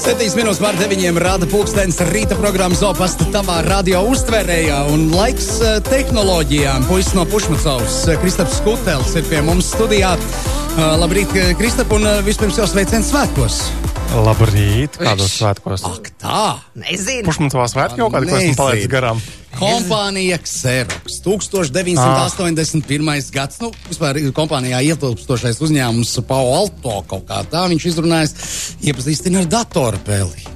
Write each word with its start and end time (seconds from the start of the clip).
7 0.00 0.32
minūtes 0.32 0.62
pār 0.62 0.78
9 0.80 1.18
rāda 1.20 1.44
pulkstenis 1.50 1.98
rīta 2.08 2.36
programmas 2.38 2.80
opasta 2.86 3.26
tavā 3.34 3.58
radio 3.66 4.00
uztvērējā 4.08 4.78
un 4.94 5.10
laiks 5.12 5.50
uh, 5.60 5.74
tehnoloģijām. 5.90 6.88
Puisis 6.88 7.12
no 7.18 7.26
Pušmacovs, 7.28 7.98
uh, 8.08 8.16
Kristaps 8.22 8.56
Skutels 8.62 9.12
ir 9.20 9.28
pie 9.28 9.44
mums 9.44 9.68
studijā. 9.74 10.14
Uh, 10.16 10.96
labrīt, 11.04 11.36
Kristap, 11.60 11.92
un 11.92 12.08
vispirms 12.24 12.62
jau 12.62 12.70
sveiciens 12.70 13.12
svētkos. 13.12 13.64
Labrīt, 14.10 14.96
kādos 14.98 15.36
svētkos? 15.38 15.84
Ak, 15.86 16.08
tā! 16.18 16.44
Nezinu. 16.78 17.22
Pušmacovā 17.28 17.66
svētki 17.70 18.00
kaut 18.00 18.14
kādi, 18.16 18.30
ko 18.30 18.38
esmu 18.40 18.56
palaidis 18.58 18.88
garām. 18.90 19.20
Kompānija 19.54 20.38
Xerox, 20.42 21.20
1991. 21.22 23.10
Ah. 23.14 23.30
gads. 23.34 23.60
Nu, 23.62 23.70
vispār 23.86 24.18
kompānijā 24.34 24.80
ietilpstošais 24.90 25.62
uzņēmums 25.62 26.16
Pau 26.26 26.50
Alto 26.56 26.96
kaut 27.10 27.28
kā 27.30 27.42
tā. 27.50 27.66
Viņš 27.70 27.86
izrunājas, 27.92 28.34
iepazīstina 28.82 29.44
ar 29.44 29.50
datorpeli 29.58 30.46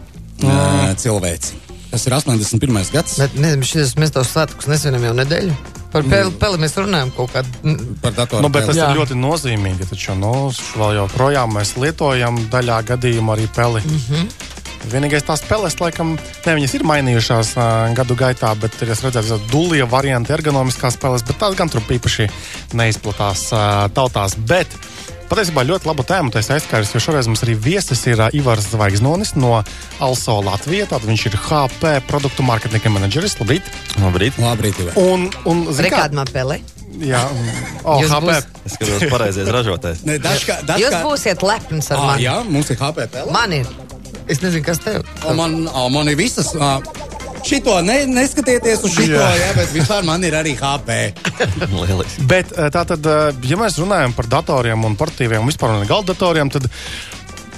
mm. 0.43 0.99
cilvēci. 1.03 1.63
Tas 1.95 2.09
ir 2.09 2.19
81. 2.19 2.83
gads. 2.91 3.19
Bet 3.23 3.39
ne, 3.39 3.55
šis, 3.63 3.95
mēs 4.03 4.15
tos 4.15 4.35
svētkus 4.35 4.71
nesvinam 4.71 5.07
jau 5.07 5.15
nedēļu. 5.23 5.74
Par 5.95 6.03
peli, 6.11 6.33
peli 6.43 6.59
mēs 6.59 6.75
runājam 6.75 7.13
kaut 7.15 7.31
kādā 7.31 7.75
par 8.03 8.17
datoru. 8.17 8.43
Nu, 8.43 8.51
bet 8.51 8.67
tas 8.67 8.79
Jā. 8.79 8.89
ir 8.91 8.99
ļoti 8.99 9.15
nozīmīgi. 9.15 9.87
Taču 9.93 10.17
nu, 10.19 10.33
vēl 10.75 10.97
joprojām 10.99 11.55
mēs 11.55 11.77
lietojam 11.79 12.41
daļā 12.51 12.81
gadījumā 12.89 13.37
arī 13.37 13.47
peli. 13.55 13.83
Mm 13.87 14.01
-hmm. 14.09 14.53
Vienīgais 14.93 15.25
tās 15.25 15.41
spēles, 15.41 15.79
laikam, 15.81 16.17
ne, 16.19 16.55
viņas 16.59 16.75
ir 16.77 16.85
mainījušās 16.85 17.55
uh, 17.57 17.95
gadu 17.97 18.17
gaitā, 18.19 18.51
bet 18.61 18.75
ir 18.83 18.91
redzēts, 18.91 19.31
ka 19.31 19.39
dulija 19.53 19.87
varianti, 19.89 20.35
ergonomiskās 20.35 20.99
spēles, 20.99 21.25
bet 21.25 21.39
tās 21.41 21.55
gan 21.57 21.71
tur 21.73 21.81
īpaši 21.81 22.29
neizplatās 22.77 23.47
uh, 23.53 23.87
tautās. 23.95 24.37
Bet 24.37 24.69
patiesībā 25.31 25.65
ļoti 25.67 25.89
labu 25.89 26.05
tēmu 26.07 26.33
tas 26.35 26.51
aizskārs, 26.55 26.93
jo 26.95 27.03
šoreiz 27.03 27.29
mums 27.31 27.45
arī 27.47 27.57
viesis 27.59 28.05
ir 28.11 28.23
Ivars 28.37 28.71
Zvaigznonis 28.73 29.35
no 29.39 29.57
Also 30.03 30.39
Latvijas. 30.45 30.91
Tātad 30.93 31.09
viņš 31.11 31.27
ir 31.31 31.39
HP 31.47 31.97
produktu 32.09 32.47
mārketinga 32.47 32.93
menedžeris. 32.95 33.39
Labrīt! 33.41 33.69
Labrīt! 34.03 34.39
Labrīt 34.43 34.81
Ivar. 34.85 34.99
un, 35.01 35.29
un 35.51 35.67
Rekādmā 35.75 36.27
pele. 36.33 36.61
Jā, 37.03 37.25
oh, 37.83 37.99
Jūs 37.99 38.13
HP. 38.15 38.29
Būs... 38.29 38.67
Es 38.69 38.77
skatos, 38.77 39.07
pareizais 39.11 39.49
ražotājs. 39.51 40.05
ne, 40.07 40.19
dažka, 40.23 40.61
dažka... 40.63 40.83
Jūs 40.85 41.01
būsiet 41.03 41.43
lepns 41.43 41.91
ar 41.91 41.99
ah, 41.99 42.07
mani. 42.13 42.27
Jā, 42.29 42.37
mums 42.47 42.71
ir 42.71 42.79
HP. 42.79 43.09
Pele. 43.17 43.35
Man 43.35 43.57
ir. 43.57 43.71
Es 44.31 44.41
nezinu, 44.41 44.63
kas 44.65 44.81
tev 44.85 45.03
ir. 45.03 45.09
Man, 45.37 45.65
man 45.93 46.13
ir 46.13 46.19
visas. 46.21 46.53
Uh, 46.55 46.79
Šito 47.45 47.75
ne, 47.85 47.99
neskatieties 48.09 48.85
uz 48.87 48.95
šo, 48.97 49.09
ja, 49.13 49.51
bet 49.57 49.73
vispār 49.75 50.07
man 50.07 50.25
ir 50.25 50.37
arī 50.39 50.55
HP. 50.57 50.97
bet 52.33 52.55
tā 52.73 52.85
tad, 52.89 53.11
ja 53.45 53.59
mēs 53.61 53.77
runājam 53.83 54.15
par 54.17 54.31
datoriem 54.39 54.89
un 54.89 54.97
portīviem 54.97 55.45
un 55.45 55.53
vispār 55.53 55.77
un 55.77 55.85
galda 55.89 56.15
datoriem, 56.15 56.53
tad 56.55 56.71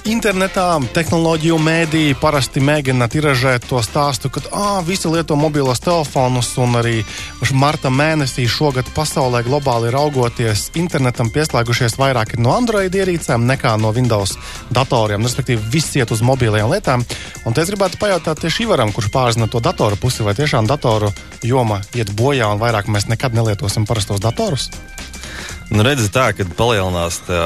internetā, 0.07 0.65
tehnoloģiju 0.95 1.57
mēdīji 1.59 2.15
parasti 2.21 2.61
mēģina 2.63 3.07
tiražēt 3.11 3.65
to 3.67 3.81
stāstu, 3.83 4.29
ka 4.31 4.41
visi 4.87 5.09
lieto 5.11 5.35
mobilos 5.39 5.81
telefonus 5.83 6.53
un 6.63 6.77
arī 6.79 7.01
marta 7.57 7.91
mēnesī 7.91 8.45
šogad 8.47 8.87
pasaulē 8.95 9.43
globāli 9.47 9.91
raugoties 9.91 10.69
internetam 10.79 11.31
pieslēgušies 11.33 11.97
vairāk 11.99 12.37
no 12.39 12.53
Android 12.55 12.95
ierīcēm 12.95 13.47
nekā 13.49 13.75
no 13.81 13.91
Windows 13.95 14.37
datoriem. 14.71 15.25
Respektīvi, 15.27 15.71
viss 15.73 15.97
iet 15.99 16.13
uz 16.15 16.23
mobilajām 16.23 16.71
lietām. 16.71 17.03
Un 17.45 17.55
te 17.55 17.65
es 17.65 17.71
gribētu 17.73 17.99
pajautāt 17.99 18.43
tieši 18.45 18.67
Ivaram, 18.67 18.93
kurš 18.95 19.11
pārzina 19.11 19.49
to 19.51 19.63
datoru 19.63 19.99
pusi, 19.99 20.23
vai 20.23 20.37
tiešām 20.37 20.69
datoru 20.69 21.11
joma 21.43 21.81
iet 21.95 22.13
bojā 22.15 22.53
un 22.53 22.63
vairāk 22.63 22.87
mēs 22.91 23.09
nekad 23.11 23.35
nelietosim 23.35 23.87
parastos 23.89 24.23
datorus? 24.23 24.71
Nu, 25.67 25.83
redzi, 25.83 26.07
tā, 26.13 26.29
kad 26.31 26.51
palielinās 26.55 27.19
tā, 27.27 27.39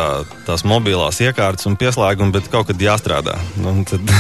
tās 0.45 0.61
mobilās 0.67 1.17
iekārtas 1.25 1.66
un 1.69 1.77
pieslēgumi, 1.81 2.36
bet 2.36 2.52
kaut 2.53 2.69
kad 2.69 2.81
jāstrādā. 2.81 3.39
Nu, 3.58 3.73
tad, 3.89 4.13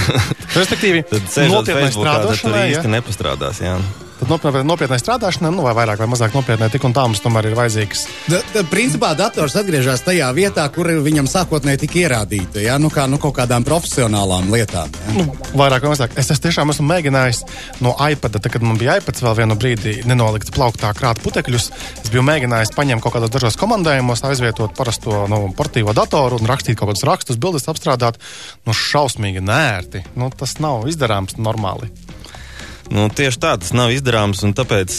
Respektīvi, 0.55 1.03
tad 1.11 1.27
Facebookā, 1.29 2.15
tad 2.25 2.41
tur 2.41 2.57
īsti 2.63 2.87
ja? 2.87 2.93
nepastrādās. 2.97 3.61
Jā. 3.61 3.75
Tad 4.21 4.29
nopietnai 4.69 4.99
strādāšanai, 5.01 5.49
nu, 5.49 5.63
vai 5.65 5.73
vairāk 5.73 6.03
vai 6.03 6.07
mazāk 6.11 6.35
nopietnai, 6.37 6.69
tik 6.69 6.83
un 6.85 6.93
tā 6.93 7.07
mums 7.07 7.23
tomēr 7.23 7.47
ir 7.49 7.55
vajadzīgs. 7.57 8.03
Da, 8.29 8.41
da, 8.53 8.61
principā 8.69 9.09
dators 9.17 9.55
atgriežas 9.57 10.03
tajā 10.05 10.27
vietā, 10.37 10.67
kur 10.73 10.91
viņam 11.01 11.25
sākotnēji 11.29 11.81
tika 11.81 11.97
ierādīta. 12.03 12.61
Ja? 12.61 12.77
Nu, 12.81 12.91
kā 12.93 13.07
nu, 13.09 13.17
kaut 13.21 13.33
kādām 13.39 13.65
profesionālām 13.65 14.51
lietām. 14.53 14.93
Ja? 15.07 15.15
Nu, 15.17 15.25
vairāk 15.57 15.87
vai 15.87 15.95
mazāk. 15.95 16.13
Es, 16.21 16.29
es 16.35 16.43
tiešām 16.43 16.69
esmu 16.69 16.85
mēģinājis 16.91 17.41
no 17.81 17.95
iPad, 17.97 18.37
tad, 18.37 18.51
kad 18.53 18.65
man 18.65 18.77
bija 18.77 18.99
iPad, 19.01 19.23
vēl 19.25 19.39
vienu 19.41 19.57
brīdi 19.57 19.97
nenolikt 20.05 20.53
plauktā 20.53 20.93
krāt 20.97 21.23
putekļus. 21.25 21.71
Es 22.05 22.13
biju 22.13 22.21
mēģinājis 22.29 22.75
paņemt 22.77 23.01
kaut 23.01 23.17
kādos 23.17 23.33
dažos 23.33 23.57
komandējumos, 23.57 24.21
aizvietot 24.29 24.77
parasto 24.77 25.25
nu, 25.33 25.47
portīvo 25.57 25.97
datoru 25.97 26.37
un 26.37 26.53
rakstīt 26.53 26.77
kaut 26.77 26.93
kādus 26.93 27.07
rakstus, 27.09 27.41
bildes 27.41 27.65
apstrādāt. 27.73 28.21
Nu, 28.69 28.77
šausmīgi 28.77 29.41
nērti. 29.41 30.05
Nu, 30.13 30.29
tas 30.29 30.59
nav 30.61 30.85
izdarāms 30.93 31.41
normāli. 31.41 31.89
Nu, 32.91 33.05
tieši 33.07 33.39
tā 33.39 33.53
tas 33.55 33.71
nav 33.71 33.93
izdarāms. 33.95 34.41
Tāpēc, 34.57 34.95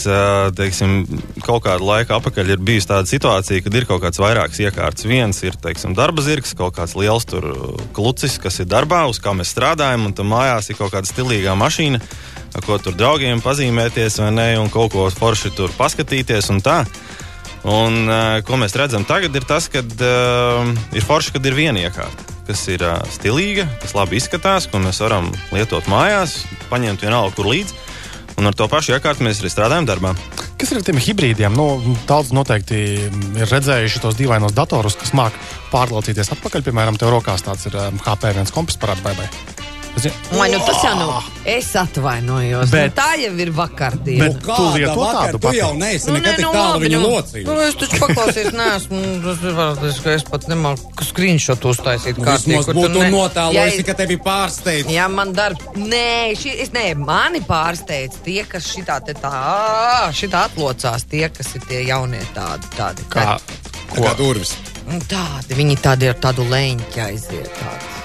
teiksim, 0.57 1.03
kaut 1.45 1.61
kādu 1.67 1.85
laiku 1.85 2.15
atpakaļ 2.17 2.55
ir 2.55 2.63
bijusi 2.65 2.89
tāda 2.89 3.09
situācija, 3.09 3.61
kad 3.61 3.77
ir 3.77 3.85
kaut 3.89 4.01
kāds 4.01 4.21
vairāks 4.21 4.61
iekārts. 4.65 5.05
Viens 5.05 5.43
ir 5.45 5.57
teiksim, 5.61 5.93
darba 5.97 6.25
zirgs, 6.25 6.55
kaut 6.57 6.73
kāds 6.79 6.97
liels 6.97 7.29
klucis, 7.93 8.39
kas 8.41 8.57
ir 8.63 8.69
darbā, 8.73 9.03
uz 9.11 9.21
kā 9.21 9.35
mēs 9.37 9.53
strādājam, 9.53 10.07
un 10.09 10.17
tam 10.17 10.33
mājās 10.33 10.71
ir 10.71 10.79
kaut 10.81 10.95
kāda 10.95 11.09
stilīga 11.09 11.53
mašīna, 11.59 12.01
ko 12.65 12.81
tur 12.81 12.97
draugiem 12.97 13.45
pazīmēties, 13.45 14.17
vai 14.25 14.33
ne, 14.33 14.49
un 14.63 14.73
kaut 14.73 14.95
ko 14.97 15.07
forši 15.13 15.53
tur 15.53 15.73
paskatīties. 15.77 16.49
Un 16.49 16.65
tā. 16.65 16.81
Un, 17.63 18.09
ko 18.43 18.57
mēs 18.59 18.73
redzam 18.75 19.05
tagad, 19.07 19.37
ir 19.37 19.45
tas, 19.47 19.69
ka 19.71 19.85
uh, 19.85 20.73
ir 20.97 21.05
forši, 21.05 21.37
kad 21.37 21.45
ir 21.47 21.61
viena 21.61 21.85
iekārta 21.85 22.32
kas 22.47 22.65
ir 22.71 22.83
uh, 22.85 22.99
stilīga, 23.13 23.67
kas 23.81 23.95
labi 23.97 24.19
izskatās, 24.19 24.67
ko 24.69 24.81
mēs 24.83 25.01
varam 25.03 25.31
lietot 25.53 25.87
mājās, 25.91 26.41
paņemt 26.71 27.05
vienalga, 27.05 27.35
kur 27.37 27.51
līdzi. 27.51 27.79
Un 28.39 28.49
ar 28.49 28.55
to 28.57 28.65
pašu 28.65 28.95
iekārtu 28.95 29.25
mēs 29.25 29.43
arī 29.43 29.51
strādājam 29.53 29.85
darbā. 29.85 30.15
Kas 30.57 30.71
ir 30.73 30.79
ar 30.79 30.85
tiem 30.87 30.97
hibrīdiem? 31.01 31.53
Nu, 31.53 31.95
daudz 32.09 32.33
noteikti 32.33 32.79
ir 33.05 33.49
redzējuši 33.51 34.01
tos 34.01 34.17
dīvainos 34.17 34.55
datorus, 34.57 34.97
kas 34.97 35.13
māca 35.13 35.37
pārlaucīties 35.73 36.33
atpakaļ. 36.33 36.65
Piemēram, 36.65 36.97
tev 36.97 37.13
rokās 37.13 37.45
tāds 37.45 37.69
ir 37.69 37.77
HP 37.77 38.33
viens 38.33 38.55
kompas 38.55 38.79
parāds 38.81 39.05
vai 39.05 39.13
vai. 39.19 39.29
Man 40.33 40.49
nu, 40.51 40.59
tas 40.65 40.79
jau 40.81 40.93
nav. 40.97 41.25
Es 41.45 41.67
atvainojos. 41.77 42.71
Bet, 42.73 42.89
nu, 42.89 42.95
tā 42.97 43.13
jau 43.21 43.33
ir 43.43 43.51
vakardiena. 43.53 44.25
Bet 44.25 44.39
nu, 44.39 44.55
tu 44.57 44.95
vakar, 44.97 45.35
tādu 45.35 45.41
tu 45.43 45.51
jau 45.53 45.69
neesi 45.77 46.09
nu, 46.09 46.15
nekad 46.17 46.31
ne, 46.31 46.37
tik 46.39 46.47
nu, 46.47 46.53
tālu 46.55 46.81
viņu 46.81 46.99
nu, 46.99 47.11
locījis. 47.13 47.45
Nu, 47.47 47.57
es 47.61 47.77
taču 47.77 47.99
paklausies, 48.01 48.49
neesmu. 48.57 49.01
Tas 49.23 49.45
ir 49.45 49.57
varbūt, 49.59 50.01
ka 50.03 50.15
es 50.17 50.25
pat 50.27 50.47
nemāku 50.49 51.07
screenshot 51.07 51.67
uztaisīt. 51.69 52.19
Vismaz 52.25 52.69
būtu 52.73 53.03
ne... 53.03 53.09
notēlojis, 53.13 53.79
ne... 53.79 53.87
ka 53.87 53.97
tevi 54.01 54.17
pārsteidz. 54.25 54.91
Jā, 54.91 55.07
man 55.13 55.35
darb. 55.37 55.61
Nē, 55.77 56.33
ši, 56.41 56.55
es 56.65 56.73
ne, 56.75 56.87
mani 56.97 57.43
pārsteidz 57.45 58.23
tie, 58.25 58.41
kas 58.49 58.71
šitā 58.73 58.97
te 59.05 59.15
tā, 59.19 59.35
šitā 60.15 60.47
atlocās, 60.49 61.05
tie, 61.11 61.27
kas 61.33 61.53
ir 61.59 61.67
tie 61.69 61.83
jaunie 61.85 62.23
tādi. 62.33 62.71
tādi 62.79 63.05
kā? 63.13 63.35
Kā 63.93 64.15
durvis. 64.17 64.57
Tādi, 65.07 65.55
viņi 65.55 65.77
tādi 65.83 66.09
ar 66.09 66.17
tādu 66.23 66.47
leņķi 66.49 67.05
aiziet. 67.05 67.53
Tādi. 67.61 68.02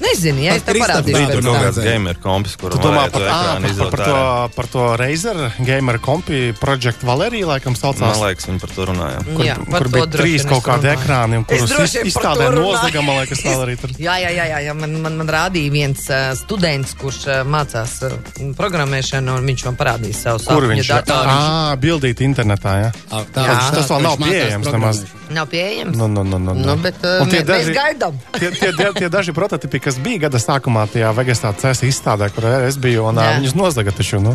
Nezinu, 0.00 0.40
ja 0.44 0.54
es 0.56 0.64
tev 0.64 0.78
parādīšu. 0.80 1.26
Tur 1.30 1.42
kaut 1.44 1.58
kāds 1.60 1.80
gamer 1.84 2.18
kompis, 2.22 2.56
kur 2.60 2.74
domā 2.80 3.04
par, 3.12 3.24
à, 3.28 3.40
par, 3.60 3.90
par, 3.92 4.00
to, 4.00 4.22
par 4.56 4.68
to 4.72 4.86
Razer 5.00 5.40
gamer 5.66 6.00
kompi 6.02 6.40
Project 6.60 7.04
Valerija, 7.06 7.50
laikam 7.52 7.76
saucās. 7.78 8.00
Man 8.16 8.22
liekas, 8.24 8.48
viņi 8.48 8.62
par 8.64 8.74
to 8.76 8.88
runāja. 8.90 9.20
Kur, 9.28 9.44
jā, 9.44 9.56
kur 9.60 9.90
bija 9.92 10.08
trīs 10.14 10.46
kaut 10.48 10.64
kādi 10.66 10.90
ekrāni, 10.94 11.42
kurus 11.50 11.96
izstādē 12.00 12.48
nozagam, 12.56 13.08
man 13.10 13.20
liekas, 13.20 13.44
vēl 13.44 13.64
arī 13.66 13.76
tur. 13.80 13.94
Jā, 14.00 14.16
jā, 14.24 14.32
jā, 14.38 14.48
jā, 14.54 14.62
jā. 14.70 14.76
Man, 14.80 14.96
man, 15.04 15.20
man 15.20 15.34
rādīja 15.36 15.74
viens 15.74 16.08
uh, 16.08 16.32
students, 16.38 16.96
kurš 17.00 17.22
uh, 17.28 17.40
mācās 17.44 17.98
uh, 18.08 18.16
programmēšanu, 18.58 19.36
un 19.36 19.52
viņš 19.52 19.68
man 19.68 19.80
parādīja 19.80 20.16
savu 20.24 20.44
savu. 20.44 20.60
Kur 20.60 20.70
viņš? 20.72 20.92
Ā, 21.20 21.38
bildīt 21.80 22.24
internetā, 22.24 22.76
jā. 22.86 22.92
Tā, 23.10 23.46
jā. 23.46 23.58
Tas 23.76 23.90
vēl 23.92 24.06
nav 24.08 24.20
pieejams 24.24 24.72
nemaz. 24.72 25.04
Nav 25.30 25.46
pieejams? 25.46 25.94
Nu, 25.96 26.08
nu, 26.10 26.24
nu, 26.26 26.38
nu, 26.42 26.54
nu. 26.58 26.76
bet 26.82 26.96
uh, 27.06 27.22
tie 27.30 27.44
mēs 27.44 27.46
daži, 27.46 27.74
gaidām. 27.76 28.16
tie, 28.34 28.50
tie, 28.50 28.72
tie, 28.74 28.88
tie 28.98 29.10
daži 29.12 29.34
prototipi, 29.36 29.78
kas 29.82 30.00
bija 30.02 30.26
gada 30.26 30.40
sākumā 30.42 30.88
tajā 30.90 31.12
vegetācijas 31.14 31.78
cēlā 31.78 31.92
izstādē, 31.92 32.30
kur 32.34 32.48
es 32.50 32.78
biju, 32.82 33.06
un 33.12 33.22
jā. 33.22 33.36
viņus 33.38 33.54
nozaga 33.58 33.94
taču. 33.94 34.18
Nu. 34.24 34.34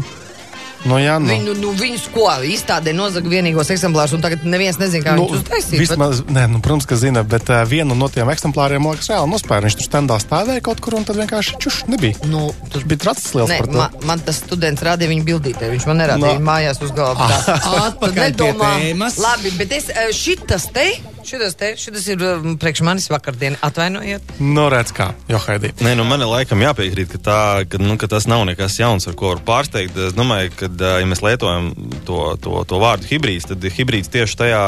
Nu, 0.85 0.99
jā, 1.01 1.15
nu. 1.21 1.31
Viņu, 1.31 1.55
nu, 1.57 1.71
viņus 1.77 2.03
ko 2.13 2.27
izstādē 2.45 2.93
nozaga 2.93 3.29
vienīgos 3.31 3.71
eksemplārus, 3.73 4.13
un 4.17 4.21
tagad 4.21 4.43
neviens 4.45 4.77
nezina, 4.77 5.01
kā 5.07 5.15
nu, 5.17 5.25
viņus 5.25 5.41
uztaisīt. 5.41 5.77
Vismaz, 5.81 6.21
bet... 6.21 6.35
nē, 6.37 6.43
nu, 6.53 6.61
protams, 6.65 6.85
ka 6.89 6.99
zina, 7.01 7.23
bet 7.25 7.49
uh, 7.49 7.63
vienu 7.69 7.97
no 7.97 8.09
tiem 8.13 8.29
eksemplāriem, 8.33 8.85
liekas, 8.93 9.09
reāli 9.09 9.31
nospēja. 9.33 9.65
Viņš 9.65 9.79
tur 9.79 9.89
standā 9.89 10.19
stāvēja 10.21 10.63
kaut 10.69 10.83
kur, 10.85 10.99
un 10.99 11.07
tad 11.07 11.17
vienkārši 11.17 11.57
čuš 11.63 11.81
nebija. 11.89 12.19
Nu, 12.29 12.51
tur 12.73 12.85
bija 12.85 13.01
tracis 13.07 13.33
liels 13.33 13.49
nē, 13.49 13.59
to. 13.65 13.89
Man, 14.05 14.21
tas 14.27 14.43
students 14.43 14.85
rādīja 14.85 15.13
viņu 15.15 15.27
bildītē, 15.31 15.71
viņš 15.73 15.89
man 15.89 16.01
nerādīja 16.03 16.37
no. 16.37 16.43
Nu. 16.43 16.49
mājās 16.51 16.81
uz 16.85 16.93
galvas. 16.95 17.49
Atpakaļ 17.89 18.37
pie 18.37 18.53
tēmas. 18.61 19.19
Labi, 19.25 19.57
bet 19.57 19.73
es 19.81 19.89
šitas 20.21 20.69
te. 20.75 20.89
Šitas, 21.25 21.55
te, 21.57 21.71
šitas 21.79 22.05
ir 22.13 22.21
um, 22.21 22.53
priekš 22.61 22.83
manis 22.85 23.07
vakardiena. 23.09 23.57
Atvainojiet. 23.65 24.35
Nu, 24.37 24.67
redz, 24.69 24.93
kā 24.93 25.07
jau 25.31 25.39
haidī. 25.47 25.71
Nē, 25.81 25.95
nu, 25.97 26.05
man 26.05 26.21
laikam 26.21 26.61
jāpiekrīt, 26.61 27.09
ka, 27.15 27.21
tā, 27.25 27.39
ka, 27.69 27.81
nu, 27.81 27.97
ka 28.01 28.09
tas 28.11 28.27
nav 28.29 28.43
nekas 28.45 28.77
jauns, 28.77 29.07
ar 29.09 29.17
ko 29.17 29.33
var 29.33 29.41
pārsteigt. 29.47 29.97
Es 30.05 30.13
domāju, 30.13 30.53
ka, 30.59 30.69
ja 31.01 31.09
mēs 31.09 31.25
lietojam 31.25 31.71
to, 32.05 32.21
to, 32.45 32.61
to 32.69 32.81
vārdu 32.81 33.09
hibrīds, 33.09 33.49
tad 33.49 33.65
hibrīds 33.65 34.13
tieši 34.13 34.41
tajā 34.45 34.63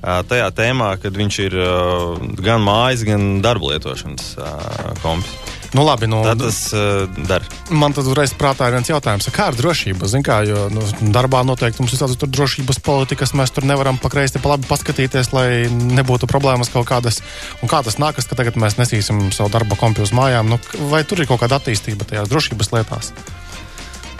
tajā 0.00 0.46
tēmā, 0.56 0.94
kad 1.02 1.12
viņš 1.12 1.38
ir 1.44 1.56
uh, 1.60 2.20
gan 2.40 2.62
mājas, 2.64 3.04
gan 3.04 3.42
darba 3.44 3.74
lietošanas 3.74 4.30
uh, 4.38 4.94
kompis. 5.02 5.49
Nu, 5.74 5.84
labi, 5.86 6.08
nu, 6.10 6.22
Tad 6.26 6.40
tas 6.42 6.58
uh, 6.74 7.06
dara. 7.28 7.46
Man 7.70 7.94
tad 7.94 8.08
uzreiz 8.10 8.32
prātā 8.34 8.66
ir 8.68 8.74
viens 8.74 8.90
jautājums, 8.90 9.28
kā 9.34 9.50
ar 9.52 9.58
drošību. 9.58 10.08
Zin 10.10 10.24
kā, 10.26 10.40
jo 10.48 10.66
nu, 10.74 10.82
darbā 11.14 11.44
noteikti 11.46 11.82
mums 11.82 11.94
ir 11.94 12.02
tādas 12.02 12.18
drošības 12.18 12.80
politikas, 12.82 13.34
mēs 13.38 13.54
tur 13.54 13.66
nevaram 13.70 14.00
pa 14.02 14.10
kreisi 14.10 14.42
pa 14.42 14.56
labi 14.56 14.66
paskatīties, 14.70 15.30
lai 15.36 15.48
nebūtu 15.70 16.26
problēmas 16.30 16.72
kaut 16.74 16.88
kādas. 16.90 17.22
Un 17.62 17.70
kā 17.70 17.84
tas 17.86 18.00
nākas, 18.02 18.26
ka 18.26 18.38
tagad 18.38 18.58
mēs 18.58 18.80
nesīsim 18.80 19.28
savu 19.36 19.52
darba 19.54 19.78
kompi 19.78 20.02
uz 20.02 20.14
mājām? 20.16 20.50
Nu, 20.50 20.58
vai 20.90 21.04
tur 21.06 21.22
ir 21.22 21.30
kaut 21.30 21.44
kāda 21.44 21.62
attīstība 21.62 22.08
tajās 22.08 22.32
drošības 22.32 22.74
lietās? 22.74 23.14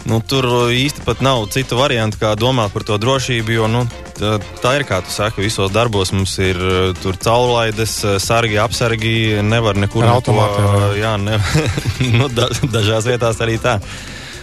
Nu, 0.08 0.20
tur 0.24 0.46
īsti 0.72 1.04
pat 1.04 1.20
nav 1.24 1.44
citu 1.52 1.76
variantu, 1.76 2.20
kā 2.22 2.32
domāt 2.38 2.72
par 2.72 2.84
to 2.88 2.96
drošību. 3.00 3.52
Jo, 3.52 3.66
nu, 3.70 3.82
tā, 4.16 4.38
tā 4.62 4.76
ir 4.78 4.86
kā 4.88 5.02
tu 5.04 5.12
saki, 5.12 5.44
visos 5.44 5.72
darbos 5.74 6.14
mums 6.16 6.36
ir 6.40 6.60
uh, 6.60 7.10
caurlaides, 7.20 7.98
uh, 8.06 8.16
sargi, 8.22 8.56
apsargi. 8.62 9.42
Nevar 9.44 9.76
nekur 9.80 10.08
automāti. 10.08 10.64
Jā, 11.02 11.16
ne, 11.20 11.36
nu, 12.16 12.30
da, 12.32 12.48
dažās 12.72 13.08
vietās 13.10 13.42
arī 13.44 13.60
tā. 13.60 13.76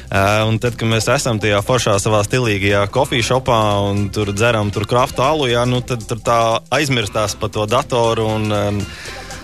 Uh, 0.08 0.46
un 0.48 0.56
tad, 0.64 0.78
kad 0.80 0.88
mēs 0.88 1.10
esam 1.12 1.42
tajā 1.44 1.58
foršā 1.68 1.98
savā 2.00 2.22
stilīgajā 2.24 2.86
kofiju 2.96 3.26
šopā 3.28 3.58
un 3.90 4.06
tur 4.16 4.32
dzeram 4.32 4.70
tur 4.72 4.86
kraftu 4.88 5.26
alu, 5.26 5.50
jā, 5.52 5.66
nu, 5.68 5.82
tad 5.84 6.06
tur 6.08 6.22
tā 6.24 6.38
aizmirstās 6.72 7.36
par 7.36 7.52
to 7.52 7.66
datoru 7.68 8.30
un 8.38 8.48
um, 8.56 8.80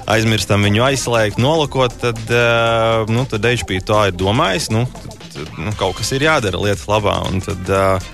aizmirstam 0.07 0.63
viņu 0.63 0.86
aizslēgt, 0.88 1.42
nolakot, 1.42 1.98
tad, 2.00 2.21
uh, 2.31 3.12
nu, 3.12 3.25
tad 3.27 3.44
HP 3.50 3.81
tā 3.83 4.06
ir 4.13 4.15
domājis. 4.15 4.69
Nu, 4.71 4.86
tad, 4.88 5.22
nu, 5.57 5.74
kaut 5.80 5.97
kas 6.00 6.13
ir 6.15 6.25
jādara 6.27 6.62
lietas 6.62 6.85
labā. 6.89 7.15
Tad 7.45 7.71
uh, 7.74 8.07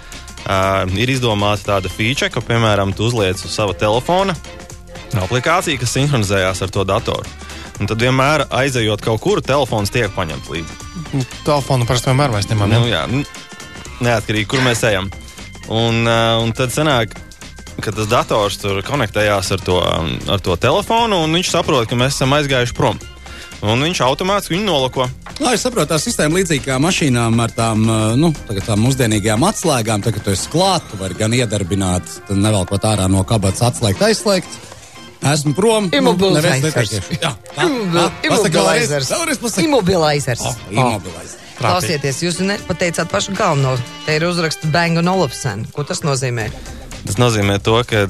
uh, 0.45 0.98
ir 1.00 1.12
izdomāta 1.13 1.74
tāda 1.74 1.92
feature, 1.92 2.31
ka, 2.33 2.44
piemēram, 2.45 2.94
tu 2.95 3.07
uzliec 3.10 3.42
uz 3.42 3.54
sava 3.54 3.75
telefona 3.77 4.36
aplikāciju, 5.19 5.80
kas 5.81 5.95
sinhronizējās 5.95 6.62
ar 6.66 6.74
to 6.74 6.86
datoru. 6.86 7.38
Un 7.80 7.88
tad 7.89 8.01
vienmēr 8.04 8.44
aizejot 8.51 9.01
kaut 9.01 9.21
kur, 9.24 9.42
telefons 9.42 9.92
tiek 9.94 10.12
paņemts 10.13 10.51
līdzi. 10.51 10.77
Nu, 11.16 11.24
telefonu 11.48 11.88
parasti 11.89 12.12
vienmēr 12.12 12.33
mēs 12.36 12.50
ņemam. 12.51 12.75
Nu, 12.75 12.83
jā, 12.89 13.06
neatkarīgi, 14.04 14.50
kur 14.51 14.62
mēs 14.65 14.83
ejam. 14.89 15.10
Un, 15.69 16.04
uh, 16.04 16.42
un 16.44 16.51
tad 16.57 16.74
sanāk, 16.75 17.15
ka 17.80 17.94
tas 17.95 18.10
dators 18.12 18.60
tur 18.60 18.81
konektējās 18.86 19.54
ar 19.56 19.63
to, 19.63 19.80
ar 19.80 20.44
to 20.44 20.57
telefonu, 20.60 21.24
un 21.24 21.39
viņš 21.39 21.54
saprot, 21.54 21.88
ka 21.89 21.98
mēs 22.00 22.18
esam 22.18 22.36
aizgājuši 22.38 22.75
prom. 22.77 23.00
Un 23.65 23.83
viņš 23.83 24.04
automātiski 24.06 24.56
viņu 24.56 24.68
nolako. 24.68 25.10
Lai 25.44 25.53
es 25.56 25.63
saprotu, 25.63 25.88
tā 25.94 26.00
sistēma 26.01 26.41
līdzīga 26.41 26.65
kā 26.65 26.77
mašīnām 26.83 27.38
ar 27.39 27.53
tām, 27.56 27.86
nu, 28.19 28.31
tām 28.65 28.81
mūsdienīgajām 28.83 29.45
atslēgām. 29.47 30.03
Tagad, 30.03 30.19
kad 30.19 30.27
tu 30.27 30.33
esi 30.36 30.50
klāts, 30.51 30.89
tu 30.91 31.00
vari 31.00 31.15
gan 31.19 31.36
iedarbināt, 31.38 32.18
nevelkot 32.33 32.88
ārā 32.89 33.07
no 33.12 33.24
kabatas, 33.27 33.63
atslēgt, 33.69 34.03
aizslēgt. 34.09 34.57
Esmu 35.30 35.51
prom. 35.56 35.89
Immobilizers. 35.95 36.94
Jā, 37.19 37.33
tā 37.56 37.68
Immobilizers. 38.24 39.12
Immobilizers. 39.63 40.44
Oh, 40.47 40.59
immobilizers. 40.71 41.38
Klausieties, 41.59 42.21
jūs 42.24 42.39
nepateicāt 42.39 43.09
pašu 43.12 43.36
galveno. 43.36 43.75
Te 44.06 44.15
ir 44.15 44.24
uzraksts 44.30 44.69
Bang 44.71 45.00
un 45.01 45.12
Olufsen. 45.12 45.65
Ko 45.75 45.83
tas 45.88 46.06
nozīmē? 46.07 46.47
Tas 47.03 47.18
nozīmē, 47.19 47.57
to, 47.63 47.77
ka 47.88 48.06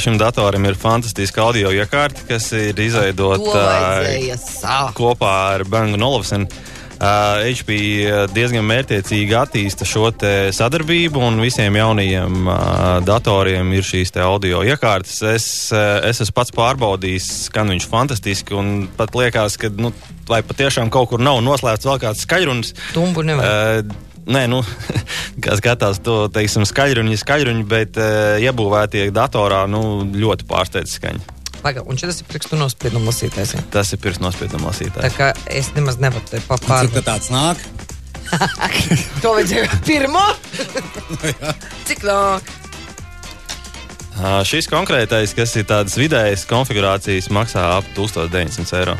šim 0.00 0.16
datoram 0.20 0.64
ir 0.68 0.76
fantastiska 0.78 1.42
audio 1.44 1.72
iekārta, 1.72 2.24
kas 2.28 2.50
ir 2.56 2.80
izveidota 2.80 3.40
kopā 4.96 5.34
ar 5.56 5.64
Bangu 5.68 6.00
Olofsenu. 6.00 6.48
Uh, 7.04 7.42
HP 7.44 7.74
diezgan 8.32 8.64
mērķiecīgi 8.64 9.34
attīsta 9.36 9.84
šo 9.84 10.08
sadarbību, 10.56 11.20
un 11.20 11.42
visiem 11.42 11.76
jaunajiem 11.76 12.48
datoriem 13.04 13.74
ir 13.76 13.84
šīs 13.84 14.14
audio 14.24 14.62
iekārtas. 14.64 15.18
Es, 15.28 15.46
es 15.74 16.22
esmu 16.24 16.36
pats 16.38 16.54
pārbaudījis, 16.56 17.28
skan 17.50 17.74
viņš 17.74 17.88
fantastiski, 17.90 18.56
un 18.56 18.88
pat 18.96 19.12
liekas, 19.18 19.58
ka 19.60 19.68
nu, 19.76 19.92
vai 20.30 20.40
patiešām 20.46 20.92
kaut 20.94 21.12
kur 21.12 21.20
nav 21.20 21.42
noslēpts 21.44 21.90
vēl 21.90 22.00
kāds 22.06 22.24
skaļrunis. 22.24 22.74
Tumbu 22.96 23.26
nevar. 23.26 23.84
Uh, 23.84 24.10
Nē, 24.24 24.46
nu, 24.48 24.62
kā 25.44 25.58
skatās 25.60 26.00
to 26.00 26.22
teiksim, 26.32 26.64
skaļruņi, 26.64 27.20
skaļruņi, 27.20 27.64
bet 27.68 28.00
uh, 28.00 28.40
iebūvētie 28.40 29.10
datorā 29.12 29.66
nu, 29.68 29.82
ļoti 30.08 30.48
pārsteidz 30.48 30.96
skaņu. 30.96 31.33
Pagaid, 31.64 31.86
un 31.88 31.96
šis 31.96 32.18
ir 32.20 32.26
pirkstu 32.28 32.58
nospiedumu 32.60 33.08
lasītājs. 33.08 33.54
Ja? 33.56 33.62
Tas 33.72 33.94
ir 33.96 34.00
pirkstu 34.04 34.26
nospiedumu 34.26 34.68
lasītājs. 34.68 35.00
Tā 35.06 35.12
kā 35.16 35.30
es 35.48 35.70
nemaz 35.72 35.96
nevaru 36.02 36.26
te 36.28 36.42
papārnāt. 36.44 36.92
Cik 36.92 37.06
tāds 37.06 37.30
nāk? 37.32 37.62
to 39.22 39.32
vajadzēja 39.32 39.78
pirmo? 39.86 40.24
Cik 41.88 42.04
nāk? 42.04 42.52
Uh, 44.14 44.42
šis 44.46 44.68
konkrētais, 44.70 45.32
kas 45.34 45.56
ir 45.56 45.64
tāds 45.66 45.96
vidējas 45.98 46.44
konfigurācijas, 46.50 47.32
maksā 47.34 47.64
ap 47.78 47.88
1900 47.96 48.76
eiro. 48.82 48.98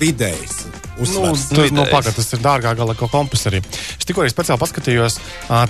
Vidējs. 0.00 0.64
Uzsvars. 0.96 1.50
Nu, 1.52 1.60
tas, 1.60 1.74
nu, 1.76 1.84
pagad, 1.92 2.16
tas 2.16 2.32
ir 2.32 2.40
dārgāk 2.42 2.80
gala 2.80 2.96
kā 2.96 3.06
kompresori. 3.12 3.60
Es 4.00 4.08
tikko 4.08 4.24
arī 4.24 4.32
speciāli 4.32 4.64
paskatījos, 4.64 5.20
uh, 5.52 5.68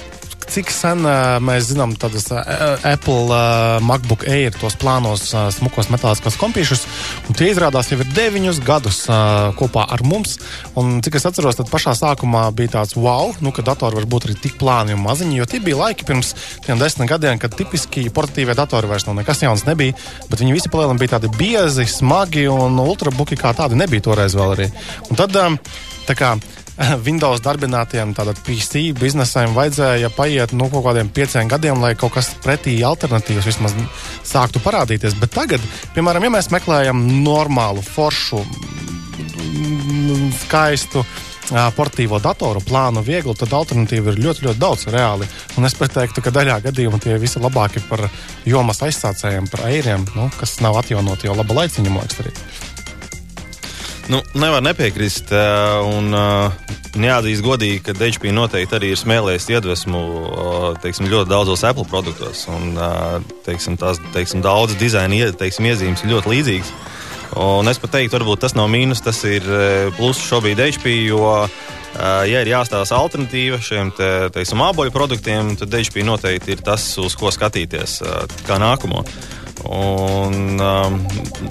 cik 0.51 0.71
sen 0.73 1.05
uh, 1.07 1.37
mēs 1.43 1.71
zinām 1.71 1.95
tādas 1.99 2.29
uh, 2.33 2.41
Apple 2.87 3.27
uh, 3.29 3.77
MacBook 3.85 4.25
Air 4.31 4.55
tos 4.57 4.77
plānos 4.79 5.29
uh, 5.35 5.49
smukos 5.55 5.91
metāliskos 5.93 6.39
kompīšus, 6.41 6.85
un 7.29 7.39
tie 7.39 7.51
izrādās 7.53 7.91
jau 7.91 7.99
ir 8.03 8.11
deviņus 8.17 8.61
gadus 8.67 9.03
uh, 9.11 9.53
kopā 9.59 9.87
ar 9.93 10.05
mums. 10.07 10.37
Un 10.79 11.01
cik 11.05 11.19
es 11.19 11.27
atceros, 11.29 11.59
tad 11.59 11.71
pašā 11.73 11.97
sākumā 11.99 12.47
bija 12.57 12.77
tāds 12.79 12.97
wow, 12.99 13.33
nu, 13.45 13.53
ka 13.55 13.65
datori 13.67 13.99
var 13.99 14.09
būt 14.11 14.29
arī 14.29 14.39
tik 14.47 14.59
plāni 14.61 14.97
un 14.97 15.03
maziņi, 15.05 15.41
jo 15.41 15.49
tie 15.51 15.63
bija 15.65 15.81
laiki 15.83 16.07
pirms 16.09 16.35
tiem 16.67 16.81
desmit 16.83 17.11
gadiem, 17.11 17.41
kad 17.43 17.57
tipiski 17.57 18.07
portatīvie 18.15 18.57
datori 18.59 18.91
vairs 18.91 19.09
nav 19.09 19.19
nekas 19.19 19.43
jauns 19.45 19.67
nebija, 19.69 19.97
bet 20.31 20.43
viņi 20.43 20.57
visi 20.57 20.73
palielinājumi 20.73 21.03
bija 21.05 21.17
tādi 21.17 21.33
biezi, 21.39 21.89
smagi 21.91 22.47
un 22.53 22.79
ultrabuki 22.83 23.39
kā 23.41 23.55
tādi 23.57 23.79
nebija 23.79 24.09
toreiz 24.09 24.37
vēl 24.39 24.55
arī. 24.57 24.71
Un 25.11 25.19
tad, 25.19 25.37
um, 25.43 25.59
tā 26.07 26.17
kā 26.19 26.37
Windows 27.07 27.41
darbinātiem, 27.45 28.15
PC 28.45 28.91
biznesam 28.99 29.55
vajadzēja 29.57 30.11
paiet 30.17 30.53
nu, 30.57 30.69
kaut 30.73 30.85
kādiem 30.89 31.09
pieciem 31.13 31.49
gadiem, 31.49 31.81
lai 31.81 31.95
kaut 31.99 32.17
kas 32.17 32.35
pretī 32.45 32.79
alternatīvs 32.85 33.49
vismaz 33.49 33.77
sāktu 34.27 34.61
parādīties. 34.65 35.17
Bet 35.21 35.33
tagad, 35.37 35.65
piemēram, 35.97 36.27
ja 36.27 36.35
mēs 36.37 36.51
meklējam 36.53 37.01
normālu, 37.25 37.85
foršu, 37.85 38.43
skaistu. 40.45 41.07
Portīvo 41.47 42.19
datoru 42.19 42.59
plānu 42.59 43.05
viegli, 43.07 43.31
tad 43.39 43.53
alternatīva 43.55 44.11
ir 44.11 44.17
ļoti, 44.19 44.43
ļoti 44.49 44.59
daudz 44.59 44.89
reāli. 44.91 45.29
Un 45.55 45.69
es 45.69 45.77
pat 45.79 45.95
teiktu, 45.95 46.25
ka 46.25 46.35
daļā 46.35 46.59
gadījumā 46.65 46.99
tie 46.99 47.15
visi 47.23 47.39
labāki 47.39 47.85
par 47.87 48.09
jomas 48.43 48.83
aizsācējiem, 48.83 49.47
par 49.53 49.69
eiriem, 49.71 50.09
nu, 50.19 50.27
kas 50.41 50.59
nav 50.59 50.81
atjaunoti 50.83 51.31
jau 51.31 51.39
laba 51.39 51.63
laiciņa, 51.63 51.93
man 51.93 52.03
liekas, 52.03 52.25
arī. 52.25 52.35
Nu, 54.09 54.21
nevar 54.39 54.63
nepiekrist. 54.63 55.33
Un, 55.87 56.15
Jāatzīst 56.97 57.45
godīgi, 57.45 57.81
ka 57.85 57.93
HP 57.99 58.31
noteikti 58.33 58.77
arī 58.79 58.93
ir 58.95 59.01
smēlējis 59.01 59.51
iedvesmu 59.53 59.99
teiksim, 60.81 61.11
ļoti 61.13 61.29
daudzos 61.29 61.65
Apple 61.69 61.85
produktos. 61.91 62.47
Un, 62.49 62.79
teiksim, 63.45 63.77
tās 63.81 64.01
teiksim, 64.15 64.41
daudzas 64.45 64.79
dizaina 64.81 65.29
teiksim, 65.37 65.69
iezīmes 65.69 66.05
ir 66.05 66.15
ļoti 66.15 66.33
līdzīgas. 66.33 66.73
Un 67.43 67.69
es 67.69 67.81
pat 67.83 67.97
teiktu, 67.99 68.17
varbūt 68.17 68.47
tas 68.47 68.55
nav 68.57 68.71
mīnus, 68.73 69.03
tas 69.05 69.19
ir 69.29 69.45
pluss 69.99 70.25
šobrīd 70.25 70.63
HP. 70.63 70.95
Jo, 71.11 71.35
ja 72.31 72.41
ir 72.41 72.53
jāstāsta 72.55 72.97
alternatīva 72.97 73.61
šiem 73.61 73.91
te, 73.99 74.11
teiksim, 74.33 74.63
āboļu 74.65 74.95
produktiem, 74.95 75.57
tad 75.61 75.75
HP 75.75 76.07
noteikti 76.07 76.57
ir 76.57 76.65
tas, 76.65 76.87
uz 77.03 77.19
ko 77.19 77.35
skatīties 77.35 77.99
kā 78.47 78.61
nākamo. 78.63 79.05
Un, 79.67 80.61
um, 80.63 80.99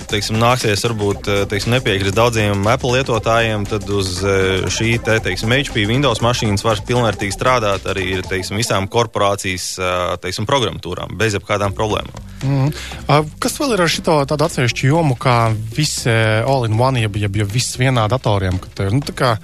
teiksim, 0.09 0.37
nāksies 0.39 0.83
varbūt 0.87 1.29
teiksim, 1.51 1.73
nepiekrist 1.75 2.15
daudziem 2.15 2.63
Apple 2.71 2.93
lietotājiem, 2.97 3.65
tad 3.69 3.89
uz 3.91 4.17
šī 4.75 4.95
te, 5.03 5.17
teiksim, 5.25 5.51
HP 5.55 5.85
Windows 5.89 6.21
mašīnas 6.23 6.63
var 6.65 6.81
pilnvērtīgi 6.87 7.35
strādāt 7.35 7.87
arī 7.91 8.21
teiksim, 8.25 8.59
visām 8.61 8.87
korporācijas 8.91 9.67
teiksim, 10.23 10.47
programmatūrām 10.49 11.17
bez 11.19 11.35
jebkādām 11.37 11.75
problēmām. 11.75 12.23
Mm. 12.45 12.71
Kas 13.41 13.57
vēl 13.59 13.75
ir 13.75 13.85
ar 13.85 13.91
šo 13.91 14.03
tādu 14.29 14.47
atsevišķu 14.47 14.89
jomu, 14.89 15.17
kā 15.19 15.49
visi 15.75 16.11
all-in-one, 16.45 17.05
jeb, 17.05 17.17
jeb, 17.25 17.39
jeb 17.41 17.51
viss 17.51 17.79
vienā 17.79 18.05
datoriem, 18.11 18.59
kad 18.61 18.85
ir 18.85 18.95
nu, 18.97 19.15
kā, 19.15 19.35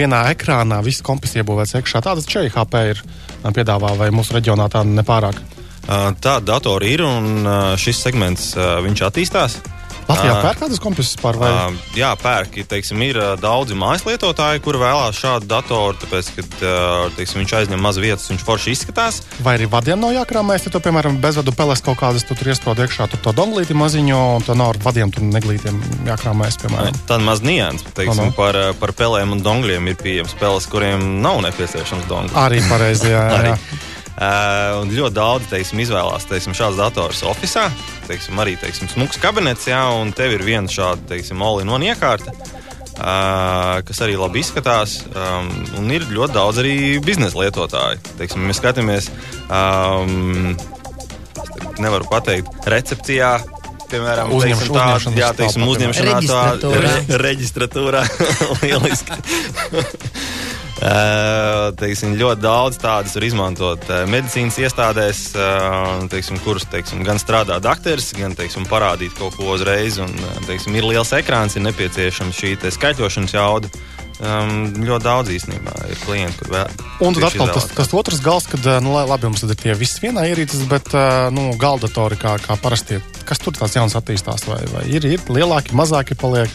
vienā 0.00 0.24
ekrānā 0.32 0.80
viss 0.84 1.04
kompis 1.04 1.36
iebūvēts 1.40 1.76
iekšā. 1.80 2.04
Tādas 2.04 2.28
čai 2.30 2.46
HP 2.52 2.84
ir 2.92 3.02
piedāvā 3.54 3.94
vai 3.98 4.12
mūsu 4.14 4.36
reģionā 4.38 4.70
tā 4.72 4.84
nepārāk. 4.88 5.40
Tāda 5.86 6.40
datora 6.54 6.88
ir 6.88 7.04
un 7.04 7.48
šis 7.80 8.02
segments 8.06 8.52
viņš 8.56 9.06
attīstās. 9.10 9.60
Latvijā 10.04 10.34
pērk 10.44 10.60
tādas 10.60 10.80
komputerus 10.82 11.14
par 11.20 11.38
vai? 11.40 11.50
Jā, 11.96 12.10
pērk. 12.20 12.58
Teiksim, 12.68 13.00
ir 13.06 13.18
daudzi 13.40 13.76
mājas 13.78 14.04
lietotāji, 14.06 14.60
kuri 14.64 14.80
vēlās 14.82 15.16
šādu 15.16 15.48
datoru, 15.48 15.96
tāpēc, 16.02 16.30
ka 16.36 16.44
teiksim, 17.16 17.40
viņš 17.42 17.54
aizņem 17.60 17.80
maz 17.84 18.00
vietas, 18.02 18.28
viņš 18.32 18.44
forši 18.44 18.74
izskatās. 18.74 19.22
Vai 19.44 19.56
arī 19.58 19.68
vadiem 19.72 20.00
nav 20.02 20.12
jākrāmēs, 20.16 20.66
ja 20.66 20.74
tu, 20.74 20.82
piemēram, 20.84 21.18
bezvadu 21.24 21.54
peles 21.56 21.82
kaut 21.84 21.98
kādas, 22.02 22.26
tu 22.28 22.36
tur 22.36 22.52
iestrod 22.52 22.84
iekšā, 22.84 23.08
tur 23.12 23.22
to 23.24 23.34
donglīti 23.36 23.76
maziņo, 23.78 24.20
un 24.38 24.44
to 24.44 24.58
nav 24.58 24.74
ar 24.74 24.82
vadiem 24.84 25.14
tur 25.14 25.24
neglītiem 25.28 25.80
jākrāmēs, 26.10 26.60
piemēram. 26.66 27.00
Tad 27.08 27.24
maz 27.24 27.44
nians, 27.44 27.86
teiksim, 27.96 28.26
no, 28.26 28.30
no. 28.32 28.36
Par, 28.36 28.60
par 28.80 28.92
pelēm 28.96 29.36
un 29.38 29.44
dongliem 29.44 29.88
ir 29.92 29.98
pieejams 30.00 30.36
peles, 30.40 30.68
kuriem 30.68 31.22
nav 31.24 31.40
nepieciešams 31.48 32.08
donglis. 32.10 32.38
Arī 32.44 32.60
pareizi, 32.68 33.12
jā. 33.14 33.26
jā. 33.54 33.58
Uh, 34.14 34.78
un 34.78 34.92
ļoti 34.94 35.16
daudz 35.16 35.48
teiksim, 35.50 35.80
izvēlās 35.82 36.28
teiksim, 36.30 36.54
šādu 36.54 36.78
datoru 36.78 37.16
oficiālā. 37.32 37.72
Arī 38.44 38.52
teiksim, 38.60 38.86
smūgs 38.92 39.18
kabinets, 39.18 39.66
jā, 39.66 39.80
un 39.98 40.12
tev 40.14 40.36
ir 40.36 40.44
viena 40.46 40.70
šāda 40.70 41.18
all-in-one 41.18 41.88
iekārta. 41.90 42.34
Uh, 42.94 43.80
kas 43.82 43.98
arī 44.06 44.14
labi 44.14 44.38
izskatās, 44.38 45.00
um, 45.18 45.48
un 45.80 45.90
ir 45.90 46.04
ļoti 46.14 46.36
daudz 46.36 46.60
arī 46.62 46.74
biznesa 47.02 47.40
lietotāju. 47.40 47.98
Teiksim, 48.20 48.44
mēs 48.46 48.60
skatāmies, 48.62 49.08
um, 49.50 50.54
nevaru 51.82 52.06
pateikt, 52.06 52.54
recepcijā. 52.70 53.32
Piemēram, 53.90 54.30
Uzņemš- 54.30 54.62
teiksim, 54.62 54.78
tā, 54.78 55.18
jā, 55.18 55.32
teiksim, 55.40 55.66
uzņemšanā 55.74 56.22
tā 56.30 56.70
re, 56.86 56.94
reģistratūrā. 57.26 58.06
Lieliski. 58.62 59.18
Uh, 60.74 61.70
teiksim, 61.78 62.16
ļoti 62.18 62.42
daudz 62.42 62.80
tādas 62.82 63.14
var 63.14 63.24
izmantot 63.24 63.84
uh, 63.86 64.00
medicīnas 64.10 64.56
iestādēs, 64.58 65.20
uh, 65.38 66.02
teiksim, 66.10 66.40
kuras 66.42 66.66
teiksim, 66.66 67.04
gan 67.06 67.20
strādā 67.22 67.60
dakteris, 67.62 68.10
gan 68.18 68.34
teiksim, 68.34 68.66
parādīt 68.66 69.14
kaut 69.16 69.38
ko 69.38 69.54
uzreiz. 69.54 70.00
Un, 70.02 70.10
teiksim, 70.48 70.74
ir 70.74 70.88
liels 70.90 71.14
ekrāns, 71.14 71.54
ir 71.54 71.64
nepieciešama 71.68 72.34
šī 72.34 72.56
skaitļošanas 72.74 73.36
jauda. 73.36 73.70
Um, 74.24 74.68
ļoti 74.78 75.02
daudz 75.02 75.30
īstenībā 75.34 75.72
ir 75.90 75.98
klienti, 76.02 76.38
kur 76.42 76.52
vēl. 76.52 76.76
Un 77.06 77.16
tad 77.16 77.28
atkal 77.30 77.54
tas, 77.54 77.70
tas 77.74 77.94
otrs 77.94 78.20
gals, 78.22 78.46
kad 78.50 78.66
nu, 78.82 78.94
labi, 78.98 79.30
mums 79.30 79.46
ir 79.46 79.54
tie 79.58 79.74
visi 79.78 80.02
vienā 80.04 80.26
ierīces, 80.30 80.66
bet 80.70 80.90
nu, 81.34 81.48
galdatori 81.60 82.18
kā, 82.18 82.36
kā 82.42 82.58
parasti. 82.62 83.00
Kas 83.26 83.42
tur 83.42 83.54
tāds 83.56 83.74
jauns 83.78 83.94
attīstās? 83.98 84.46
Vai, 84.50 84.62
vai 84.74 84.86
ir, 84.90 85.06
ir 85.16 85.26
lielāki, 85.30 85.74
mazāki 85.78 86.18
paliek? 86.18 86.50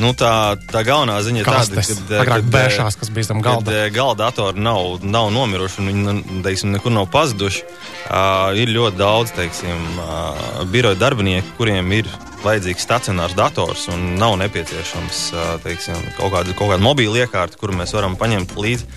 Nu, 0.00 0.14
tā, 0.16 0.56
tā 0.70 0.80
galvenā 0.86 1.18
ziņa 1.24 1.42
ir 1.42 1.48
tāda, 1.48 1.82
ka 1.84 2.20
agrāk 2.22 2.46
bēšās, 2.48 2.96
kas 3.00 3.10
bija 3.12 3.28
zem 3.28 3.42
galda. 3.44 3.68
Kad, 3.68 3.76
eh, 3.76 3.90
galda 3.92 4.30
datori 4.30 4.62
nav, 4.64 5.04
nav 5.04 5.28
nomiruši, 5.34 5.80
un 5.82 5.90
viņi 5.90 6.04
nu, 6.06 6.40
teiksim, 6.46 6.72
nekur 6.72 6.94
nav 6.94 7.10
pazuduši. 7.12 7.66
Uh, 8.08 8.56
ir 8.56 8.72
ļoti 8.72 8.96
daudz 8.96 9.34
teiksim, 9.36 9.82
uh, 10.00 10.64
biroja 10.72 10.96
darbinieku, 10.98 11.52
kuriem 11.58 11.92
ir 11.98 12.08
vajadzīgs 12.40 12.86
stacionārs 12.86 13.36
dators 13.36 13.84
un 13.92 14.14
nav 14.18 14.38
nepieciešams 14.40 15.20
uh, 15.34 15.52
teiksim, 15.66 16.00
kaut 16.16 16.32
kāda, 16.32 16.56
kaut 16.56 16.72
kāda 16.72 16.84
mobīla 16.84 17.26
iekārta, 17.26 17.60
kuru 17.60 17.76
mēs 17.82 17.92
varam 17.96 18.16
paņemt 18.20 18.56
līdzi. 18.56 18.88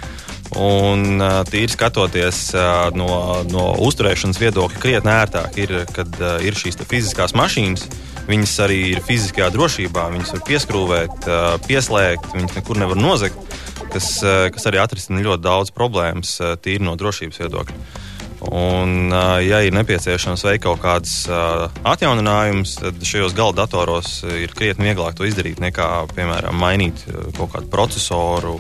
Un 0.54 1.18
tīri 1.50 1.72
skatoties 1.74 2.52
no, 2.94 3.08
no 3.50 3.64
uzturēšanas 3.88 4.38
viedokļa, 4.38 4.82
krietni 4.84 5.10
ērtāk 5.10 5.56
ir, 5.58 5.72
kad 5.96 6.20
ir 6.46 6.54
šīs 6.60 6.78
fiziskās 6.86 7.34
mašīnas. 7.34 7.88
Viņas 8.24 8.54
arī 8.64 8.80
ir 8.94 9.02
fiziskajā 9.04 9.50
drošībā, 9.52 10.06
viņas 10.14 10.32
var 10.38 10.44
pieskrūvēt, 10.48 11.28
pieslēgt, 11.68 12.30
viņas 12.38 12.56
nekur 12.60 12.80
nevar 12.80 13.00
nozagt, 13.00 13.56
kas, 13.92 14.08
kas 14.24 14.70
arī 14.70 14.80
atrisina 14.80 15.26
ļoti 15.26 15.44
daudz 15.44 15.74
problēmas 15.76 16.38
tīri 16.64 16.86
no 16.88 16.96
drošības 17.00 17.44
viedokļa. 17.44 18.03
Un, 18.52 19.14
ja 19.44 19.62
ir 19.64 19.74
nepieciešams 19.76 20.44
veikt 20.46 20.66
kaut 20.66 20.82
kādas 20.84 21.14
atjauninājumus, 21.88 22.76
tad 22.82 23.06
šajos 23.08 23.36
gala 23.38 23.56
datoros 23.56 24.20
ir 24.28 24.52
krietni 24.56 24.90
vieglāk 24.90 25.16
to 25.18 25.28
izdarīt 25.28 25.62
nekā, 25.64 25.88
piemēram, 26.14 26.58
mainīt 26.60 27.06
kaut 27.38 27.54
kādu 27.56 27.70
procesoru. 27.72 28.56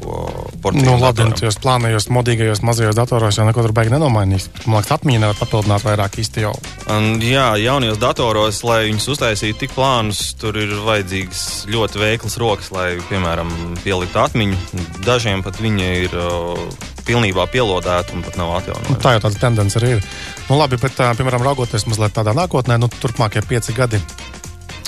Nu, 0.78 0.96
labi, 1.02 1.26
un 1.28 1.36
tajos 1.38 1.60
plānajos, 1.64 2.08
modīgajos, 2.14 2.64
mazajos 2.66 2.98
datoros 2.98 3.40
jau 3.40 3.48
neko 3.48 3.66
tur 3.66 3.76
baigi 3.76 3.94
nenomainīs. 3.94 4.50
Man 4.66 4.80
liekas, 4.80 4.96
atmiņa 4.98 5.24
nevar 5.26 5.40
papildināt 5.42 5.86
vairāk 5.88 6.18
īsti 6.24 6.46
jau. 6.46 6.54
Un, 6.94 7.20
jā, 7.24 7.50
jaunajos 7.62 8.00
datoros, 8.02 8.64
lai 8.68 8.80
viņus 8.88 9.10
uztaisītu 9.16 9.66
tik 9.66 9.76
plānus, 9.76 10.26
tur 10.40 10.58
ir 10.60 10.74
vajadzīgas 10.88 11.44
ļoti 11.74 12.04
veiklas 12.04 12.40
rokas, 12.42 12.72
lai, 12.76 12.90
piemēram, 13.12 13.52
pieliktu 13.84 14.24
atmiņu. 14.24 14.60
Dažiem 15.04 15.44
pat 15.46 15.60
viņi 15.62 15.94
ir 16.08 16.18
uh, 16.18 16.93
pilnībā 17.08 17.46
pielādēti 17.54 18.16
un 18.18 18.24
pat 18.26 18.38
nav 18.40 18.52
Nu, 18.54 18.60
atjaunoti. 18.60 19.00
tā 19.04 19.16
jau 19.16 19.24
tāda 19.26 19.40
tendence 19.42 19.80
arī 19.80 19.96
ir. 19.98 20.06
Nu, 20.50 20.58
labi, 20.60 20.78
bet, 20.82 20.96
piemēram, 20.98 21.44
raugoties 21.46 21.86
mazliet 21.90 22.14
tādā 22.16 22.34
nākotnē, 22.38 22.78
nu, 22.82 22.90
turpmākie 23.02 23.42
pieci 23.48 23.76
gadi. 23.78 24.02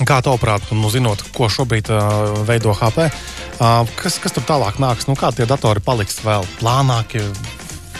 Kā 0.03 0.17
tavuprāt, 0.19 0.65
nu, 0.75 0.89
zinot, 0.91 1.21
ko 1.31 1.47
šobrīd 1.47 1.87
uh, 1.93 2.43
veido 2.47 2.73
HP, 2.75 3.05
uh, 3.07 3.87
kas, 3.95 4.17
kas 4.19 4.35
tur 4.35 4.43
tālāk 4.43 4.75
nāks? 4.83 5.07
Nu, 5.07 5.15
kā 5.15 5.29
tie 5.31 5.47
datori 5.47 5.79
paliks 5.79 6.19
vēl 6.25 6.43
plānāki, 6.59 7.21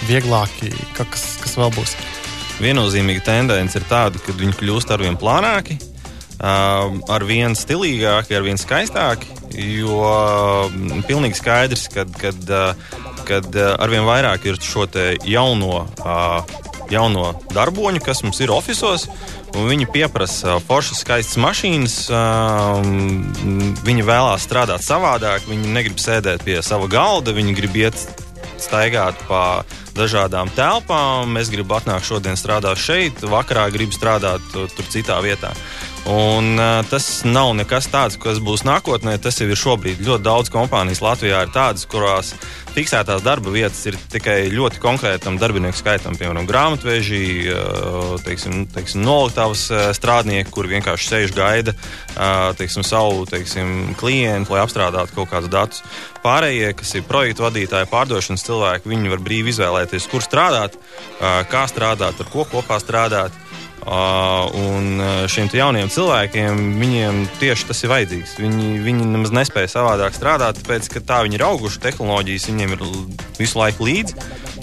vieglāki, 0.09 0.73
ka, 0.97 1.05
kas, 1.07 1.23
kas 1.43 1.55
vēl 1.55 1.71
būs? 1.77 1.95
Viennozīmīga 2.59 3.23
tendence 3.23 3.79
ir 3.79 3.87
tāda, 3.87 4.19
ka 4.19 4.35
viņi 4.35 4.57
kļūst 4.59 4.91
ar 4.91 5.03
vien 5.07 5.15
plānāki, 5.19 5.79
uh, 6.43 6.91
ar 7.15 7.25
vien 7.27 7.55
stilīgāki, 7.55 8.35
ar 8.35 8.43
vien 8.43 8.59
skaistāki. 8.59 9.31
Jo 9.55 10.67
mm, 10.67 11.05
pilnīgi 11.07 11.39
skaidrs, 11.39 11.87
ka 11.95 12.03
kad, 12.19 12.43
uh, 12.51 13.04
kad 13.27 13.47
uh, 13.55 13.73
ar 13.79 13.91
vien 13.91 14.05
vairāk 14.07 14.45
ir 14.49 14.59
šo 14.61 14.85
jauno, 15.25 15.85
uh, 16.05 16.55
jauno 16.91 17.33
darboņu, 17.53 18.03
kas 18.05 18.23
mums 18.25 18.39
ir 18.43 18.53
oficiālos. 18.53 19.07
Viņi 19.55 19.87
pieprasa 19.87 20.57
foršas, 20.67 20.99
skaistas 21.05 21.37
mašīnas, 21.39 21.93
viņi 23.87 24.03
vēlās 24.03 24.43
strādāt 24.43 24.83
savādāk, 24.83 25.47
viņi 25.47 25.71
negrib 25.71 26.01
sēdēt 26.03 26.43
pie 26.43 26.57
sava 26.59 26.89
galda, 26.91 27.31
viņi 27.31 27.55
grib 27.55 27.77
iet 27.79 27.95
staigāt 28.59 29.15
pa 29.29 29.63
dažādām 29.95 30.51
telpām. 30.55 31.37
Es 31.39 31.51
gribu 31.53 31.77
atnākt 31.77 32.03
šodien 32.09 32.35
strādāt 32.35 32.81
šeit, 32.83 33.23
vakarā 33.23 33.69
gribu 33.71 33.95
strādāt 33.95 34.43
tu- 34.51 34.67
tur 34.75 34.91
citā 34.91 35.21
vietā. 35.23 35.55
Un, 36.05 36.59
uh, 36.59 36.83
tas 36.85 37.23
nav 37.25 37.55
nekas 37.57 37.87
tāds, 37.89 38.19
kas 38.21 38.37
būs 38.37 38.61
nākotnē. 38.67 39.15
Tas 39.17 39.39
jau 39.41 39.47
ir 39.49 39.57
šobrīd. 39.57 40.03
Ļoti 40.05 40.25
daudz 40.25 40.51
kompānijas 40.53 41.01
Latvijā 41.01 41.39
ir 41.41 41.53
tādas, 41.53 41.87
kurās 41.89 42.35
fiksētās 42.75 43.23
darba 43.25 43.49
vietas 43.49 43.79
ir 43.89 43.97
tikai 44.13 44.51
ļoti 44.53 44.81
konkrētam 44.83 45.39
darbinieku 45.41 45.79
skaitam, 45.79 46.13
piemēram, 46.19 46.45
grāmatveži, 46.45 47.23
uh, 47.49 48.13
teiksim, 48.21 48.67
teiksim, 48.75 49.01
noliktavas 49.07 49.65
strādnieki, 49.97 50.53
kuri 50.53 50.75
vienkārši 50.75 51.09
sēž 51.09 51.33
gaida 51.33 51.73
uh, 51.73 52.53
teiksim, 52.59 52.85
savu 52.85 53.25
teiksim, 53.31 53.95
klientu, 53.97 54.53
lai 54.53 54.61
apstrādātu 54.61 55.17
kaut 55.17 55.33
kādus 55.33 55.53
datus. 55.55 55.81
Pārējie, 56.21 56.69
kas 56.77 56.93
ir 56.99 57.09
projektu 57.09 57.47
vadītāji, 57.47 57.89
pārdošanas 57.89 58.45
cilvēki, 58.45 58.93
viņi 58.93 59.13
var 59.15 59.25
brīvi 59.25 59.53
izvēlēties, 59.53 60.09
kur 60.09 60.25
strādāt, 60.25 60.77
kā 61.21 61.65
strādāt, 61.69 62.21
ar 62.21 62.31
ko 62.33 62.45
kopā 62.49 62.79
strādāt. 62.81 63.33
Uh, 63.85 64.49
un 64.57 64.95
uh, 64.97 65.09
šiem 65.29 65.45
jauniem 65.53 65.91
cilvēkiem 65.93 66.61
viņiem 66.79 67.19
tieši 67.37 67.67
tas 67.69 67.83
ir 67.83 67.91
vajadzīgs. 67.91 68.31
Viņi, 68.41 68.69
viņi 68.81 69.09
nemaz 69.11 69.29
nespēja 69.35 69.69
savādāk 69.75 70.15
strādāt, 70.17 70.57
tāpēc 70.57 70.89
ka 70.89 71.03
tā 71.05 71.19
viņi 71.27 71.37
ir 71.37 71.43
auguši, 71.45 71.83
tehnoloģijas 71.83 72.47
viņiem 72.49 72.73
ir 72.73 72.81
visu 73.37 73.61
laiku 73.61 73.85
līdzi, 73.85 74.17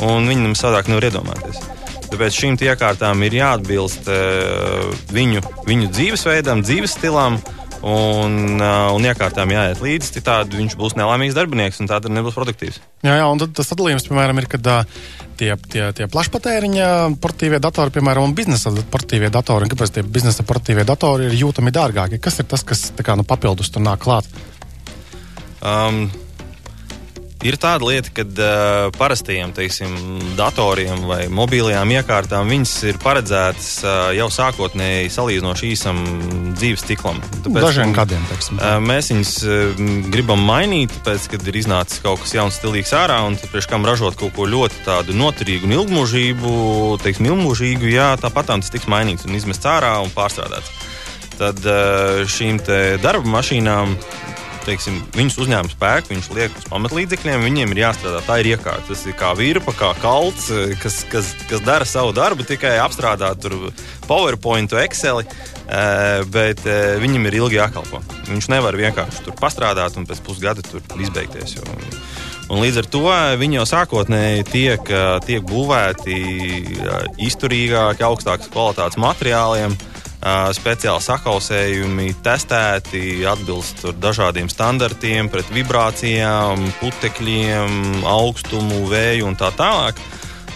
un 0.09 0.27
viņi 0.27 0.43
nemaz 0.49 0.65
savādāk 0.65 0.91
nevar 0.91 1.07
iedomāties. 1.07 1.63
Tāpēc 2.11 2.41
šīm 2.41 2.59
iekārtām 2.67 3.23
ir 3.23 3.39
jāatbilst 3.39 4.11
uh, 4.11 4.91
viņu, 5.15 5.45
viņu 5.71 5.93
dzīvesveidam, 5.95 6.67
dzīves 6.67 6.99
stilam. 6.99 7.39
Un, 7.83 8.61
uh, 8.63 8.93
un 8.95 9.03
iekārtām 9.03 9.51
jāiet 9.51 9.81
līdzi, 9.83 10.13
citādi 10.15 10.61
viņš 10.61 10.77
būs 10.79 10.95
nelaimīgs 10.95 11.35
darbinieks 11.35 11.81
un 11.83 11.91
tādā 11.91 12.13
nebūs 12.15 12.37
produktīvs. 12.37 12.79
Jā, 13.03 13.17
jā, 13.19 13.27
un 13.27 13.43
tas 13.43 13.67
sadalījums, 13.73 14.07
piemēram, 14.07 14.39
ir, 14.39 14.47
kad 14.53 14.71
uh, 14.71 15.01
tie, 15.41 15.51
tie, 15.67 15.89
tie 15.99 16.07
plašpatēriņa 16.13 16.87
portīvie 17.23 17.59
datori, 17.63 17.95
piemēram, 17.97 18.29
un 18.29 18.37
biznesa 18.39 18.71
portīvie 18.71 19.33
datori, 19.35 19.67
un 19.67 19.75
kāpēc 19.75 19.97
tie 19.97 20.07
biznesa 20.07 20.47
portīvie 20.47 20.87
datori 20.87 21.27
ir 21.27 21.39
jūtami 21.41 21.75
dārgāki? 21.75 22.23
Kas 22.23 22.39
ir 22.39 22.47
tas, 22.55 22.63
kas 22.67 22.91
kā, 23.03 23.19
nu, 23.19 23.27
papildus 23.27 23.75
tur 23.75 23.83
nāk 23.83 24.05
klāt? 24.07 24.31
Um, 25.63 26.05
ir 27.43 27.59
tāda 27.59 27.87
lieta, 27.87 28.15
ka 28.15 28.25
uh, 28.31 28.95
parastajiem 28.95 29.53
teiksim, 29.59 29.99
datoriem 30.39 31.03
vai 31.11 31.25
mobilajām 31.35 31.99
iekārtām 31.99 32.51
viņas 32.51 32.79
ir 32.91 33.03
paredzētas 33.03 33.73
uh, 33.83 33.93
jau 34.15 34.31
sākotnēji 34.31 35.11
salīdzinoši 35.19 35.75
īsam 35.75 36.03
dzīves 36.57 36.85
ciklam. 36.89 37.19
Dažiem 37.47 37.95
gadiem, 37.97 38.23
teiksim. 38.31 38.61
Mēs 38.85 39.11
viņus 39.13 39.33
gribam 40.13 40.43
mainīt, 40.47 40.95
tāpēc, 40.99 41.29
kad 41.35 41.47
ir 41.51 41.59
iznācis 41.63 42.03
kaut 42.05 42.23
kas 42.23 42.35
jauns, 42.37 42.59
stilīgs 42.61 42.95
ārā, 42.97 43.21
un 43.27 43.39
priekš 43.41 43.69
kam 43.71 43.87
ražot 43.89 44.19
kaut 44.21 44.35
ko 44.37 44.47
ļoti 44.51 44.85
tādu 44.87 45.17
noturīgu 45.17 45.69
un 45.69 45.77
ilgmūžīgu, 45.79 46.55
teiksim, 47.05 47.31
ilgmūžīgu, 47.33 47.91
jā, 47.93 48.13
tāpat 48.23 48.53
tas 48.53 48.73
tiks 48.73 48.89
mainīts 48.91 49.29
un 49.29 49.39
izmests 49.39 49.69
ārā 49.69 49.97
un 50.05 50.13
pārstrādāts. 50.15 50.71
Tad 51.41 51.65
šīm 52.29 52.61
darba 53.03 53.39
mašīnām 53.39 53.97
teiksim, 54.67 54.99
viņus 55.17 55.39
uzņēma 55.43 55.73
spēku, 55.73 56.13
viņš 56.13 56.29
liek 56.37 56.55
uz 56.59 56.67
pamatlīdzekļiem, 56.71 57.45
viņiem 57.47 57.75
ir 57.75 57.81
jāstrādā. 57.83 58.23
Tā 58.27 58.39
ir 58.43 58.53
iekārta. 58.55 58.87
Tas 58.89 59.05
ir 59.09 59.17
kā 59.19 59.33
virpa, 59.39 59.75
kā 59.77 59.93
kalts, 60.03 60.49
eh, 60.51 60.75
kas, 60.83 61.03
kas, 61.13 61.33
kas 61.51 61.65
dara 61.67 61.89
savu 61.89 62.15
darbu, 62.17 62.47
tikai 62.49 62.77
apstrādā 62.83 63.33
tur 63.41 63.73
PowerPoint, 64.09 64.73
Excel. 64.85 65.23
eh, 65.23 66.25
Bet 66.33 66.67
eh, 66.67 66.99
viņam 67.03 67.27
ir 67.27 67.39
ilgi 67.43 67.61
jākalpo. 67.61 68.03
Viņš 68.31 68.49
nevar 68.49 68.77
vienkārši 68.77 69.25
tur 69.25 69.35
pastrādāt 69.39 69.97
un 69.97 70.07
pēc 70.07 70.21
pusgada 70.25 70.63
tur 70.63 70.81
izbeigties. 70.99 71.57
Jo, 71.57 71.63
Un 72.51 72.61
līdz 72.61 72.83
ar 72.83 72.87
to 72.91 73.01
viņi 73.39 73.57
jau 73.57 73.65
sākotnēji 73.65 74.45
tiek, 74.45 74.91
tiek 75.25 75.45
būvēti 75.47 76.17
izturīgāki, 77.17 78.05
augstākas 78.05 78.51
kvalitātes 78.53 78.99
materiāliem. 79.01 79.73
Uh, 79.73 79.92
speciāli 80.55 81.03
sakausējumi, 81.03 82.09
testēti, 82.23 83.23
atbilst 83.27 83.85
dažādiem 83.99 84.51
standartiem, 84.53 85.31
pret 85.33 85.49
vibrācijām, 85.55 86.63
putekļiem, 86.81 88.05
augstumu, 88.07 88.85
vēju 88.91 89.31
un 89.33 89.39
tā 89.39 89.53
tālāk. 89.59 89.99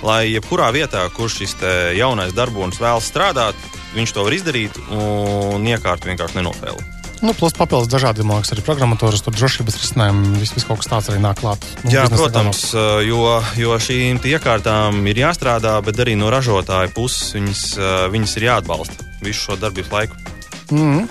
Lai 0.07 0.27
jebkurā 0.29 0.69
vietā, 0.77 1.07
kur 1.17 1.33
šis 1.33 1.57
jaunais 1.97 2.35
darbonis 2.37 2.81
vēlas 2.83 3.09
strādāt, 3.11 3.57
viņš 3.97 4.13
to 4.13 4.27
var 4.29 4.37
izdarīt 4.37 4.77
un 4.93 5.65
iekārta 5.67 6.13
vienkārši 6.13 6.43
nenofēlē. 6.43 6.96
Nu, 7.25 7.33
plus 7.37 7.55
papildus 7.57 7.89
dažādi 7.89 8.27
mākslinieki, 8.27 8.59
arī 8.59 8.65
programmatūras, 8.67 9.23
tur 9.25 9.37
drošības 9.37 9.79
risinājumi, 9.81 10.35
viss 10.43 10.57
vis 10.57 10.67
kaut 10.69 10.83
kas 10.83 10.91
tāds 10.91 11.11
arī 11.13 11.23
nāk 11.25 11.41
klāt. 11.41 11.65
Nu, 11.85 11.93
Jā, 11.95 12.05
protams, 12.13 12.63
uh, 12.77 12.99
jo, 13.07 13.23
jo 13.57 13.79
šīm 13.81 14.21
iekārtām 14.21 15.01
ir 15.09 15.23
jāstrādā, 15.25 15.79
bet 15.87 16.03
arī 16.05 16.17
no 16.21 16.29
ražotāja 16.33 16.93
puses 16.97 17.33
viņas, 17.37 17.65
viņas 18.13 18.37
ir 18.37 18.49
jāatbalsta 18.51 19.09
visu 19.25 19.47
šo 19.47 19.57
darbības 19.61 19.95
laiku. 19.95 20.21
Mm. 20.75 21.07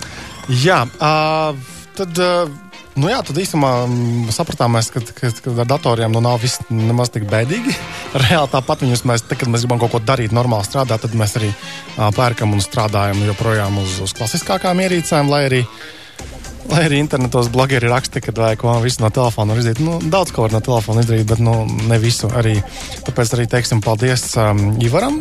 Jā, 0.61 0.83
uh, 0.99 1.73
tad. 1.97 2.21
Uh, 2.21 2.61
Nu 2.95 3.09
jā, 3.11 3.17
tad 3.27 3.35
īstenībā 3.35 4.31
sapratām, 4.31 4.71
mēs, 4.77 4.87
ka, 4.93 5.01
ka, 5.03 5.27
ka 5.43 5.51
ar 5.51 5.67
datoriem 5.67 6.13
nu 6.15 6.21
nav 6.23 6.39
viss 6.39 6.61
nemaz 6.71 7.09
tik 7.11 7.25
bēdīgi. 7.27 7.73
Reāli 8.15 8.51
tāpat 8.53 8.85
viņus 8.85 9.03
mēs, 9.09 9.25
te, 9.27 9.35
kad 9.35 9.51
mēs 9.51 9.65
gribam 9.65 9.81
kaut 9.81 9.91
ko 9.91 9.99
darīt, 9.99 10.31
normāli 10.35 10.67
strādāt, 10.67 11.03
tad 11.03 11.15
mēs 11.19 11.35
arī 11.39 11.49
uh, 11.51 12.07
pērkam 12.15 12.55
un 12.55 12.63
strādājam 12.63 13.25
joprojām 13.27 13.81
uz, 13.81 13.99
uz 14.05 14.15
klasiskākām 14.15 14.79
ierīcēm, 14.85 15.31
lai 15.31 15.41
arī, 15.49 15.61
lai 16.71 16.85
arī 16.87 17.01
internetos 17.03 17.51
blogeri 17.51 17.91
raksta, 17.91 18.23
ka 18.23 18.35
vajag 18.35 18.61
ko 18.63 18.77
visu 18.85 19.03
no 19.03 19.11
telefona 19.11 19.57
izdarīt. 19.59 19.83
Nu, 19.83 19.97
daudz 19.99 20.31
ko 20.31 20.45
var 20.45 20.55
no 20.55 20.63
telefona 20.63 21.03
izdarīt, 21.03 21.27
bet 21.33 21.43
nu, 21.43 21.57
ne 21.91 21.99
visu 21.99 22.31
arī. 22.31 22.55
Tāpēc 23.03 23.35
arī 23.35 23.49
teiksim 23.57 23.83
paldies 23.83 24.29
um, 24.39 24.69
Ivaram. 24.83 25.19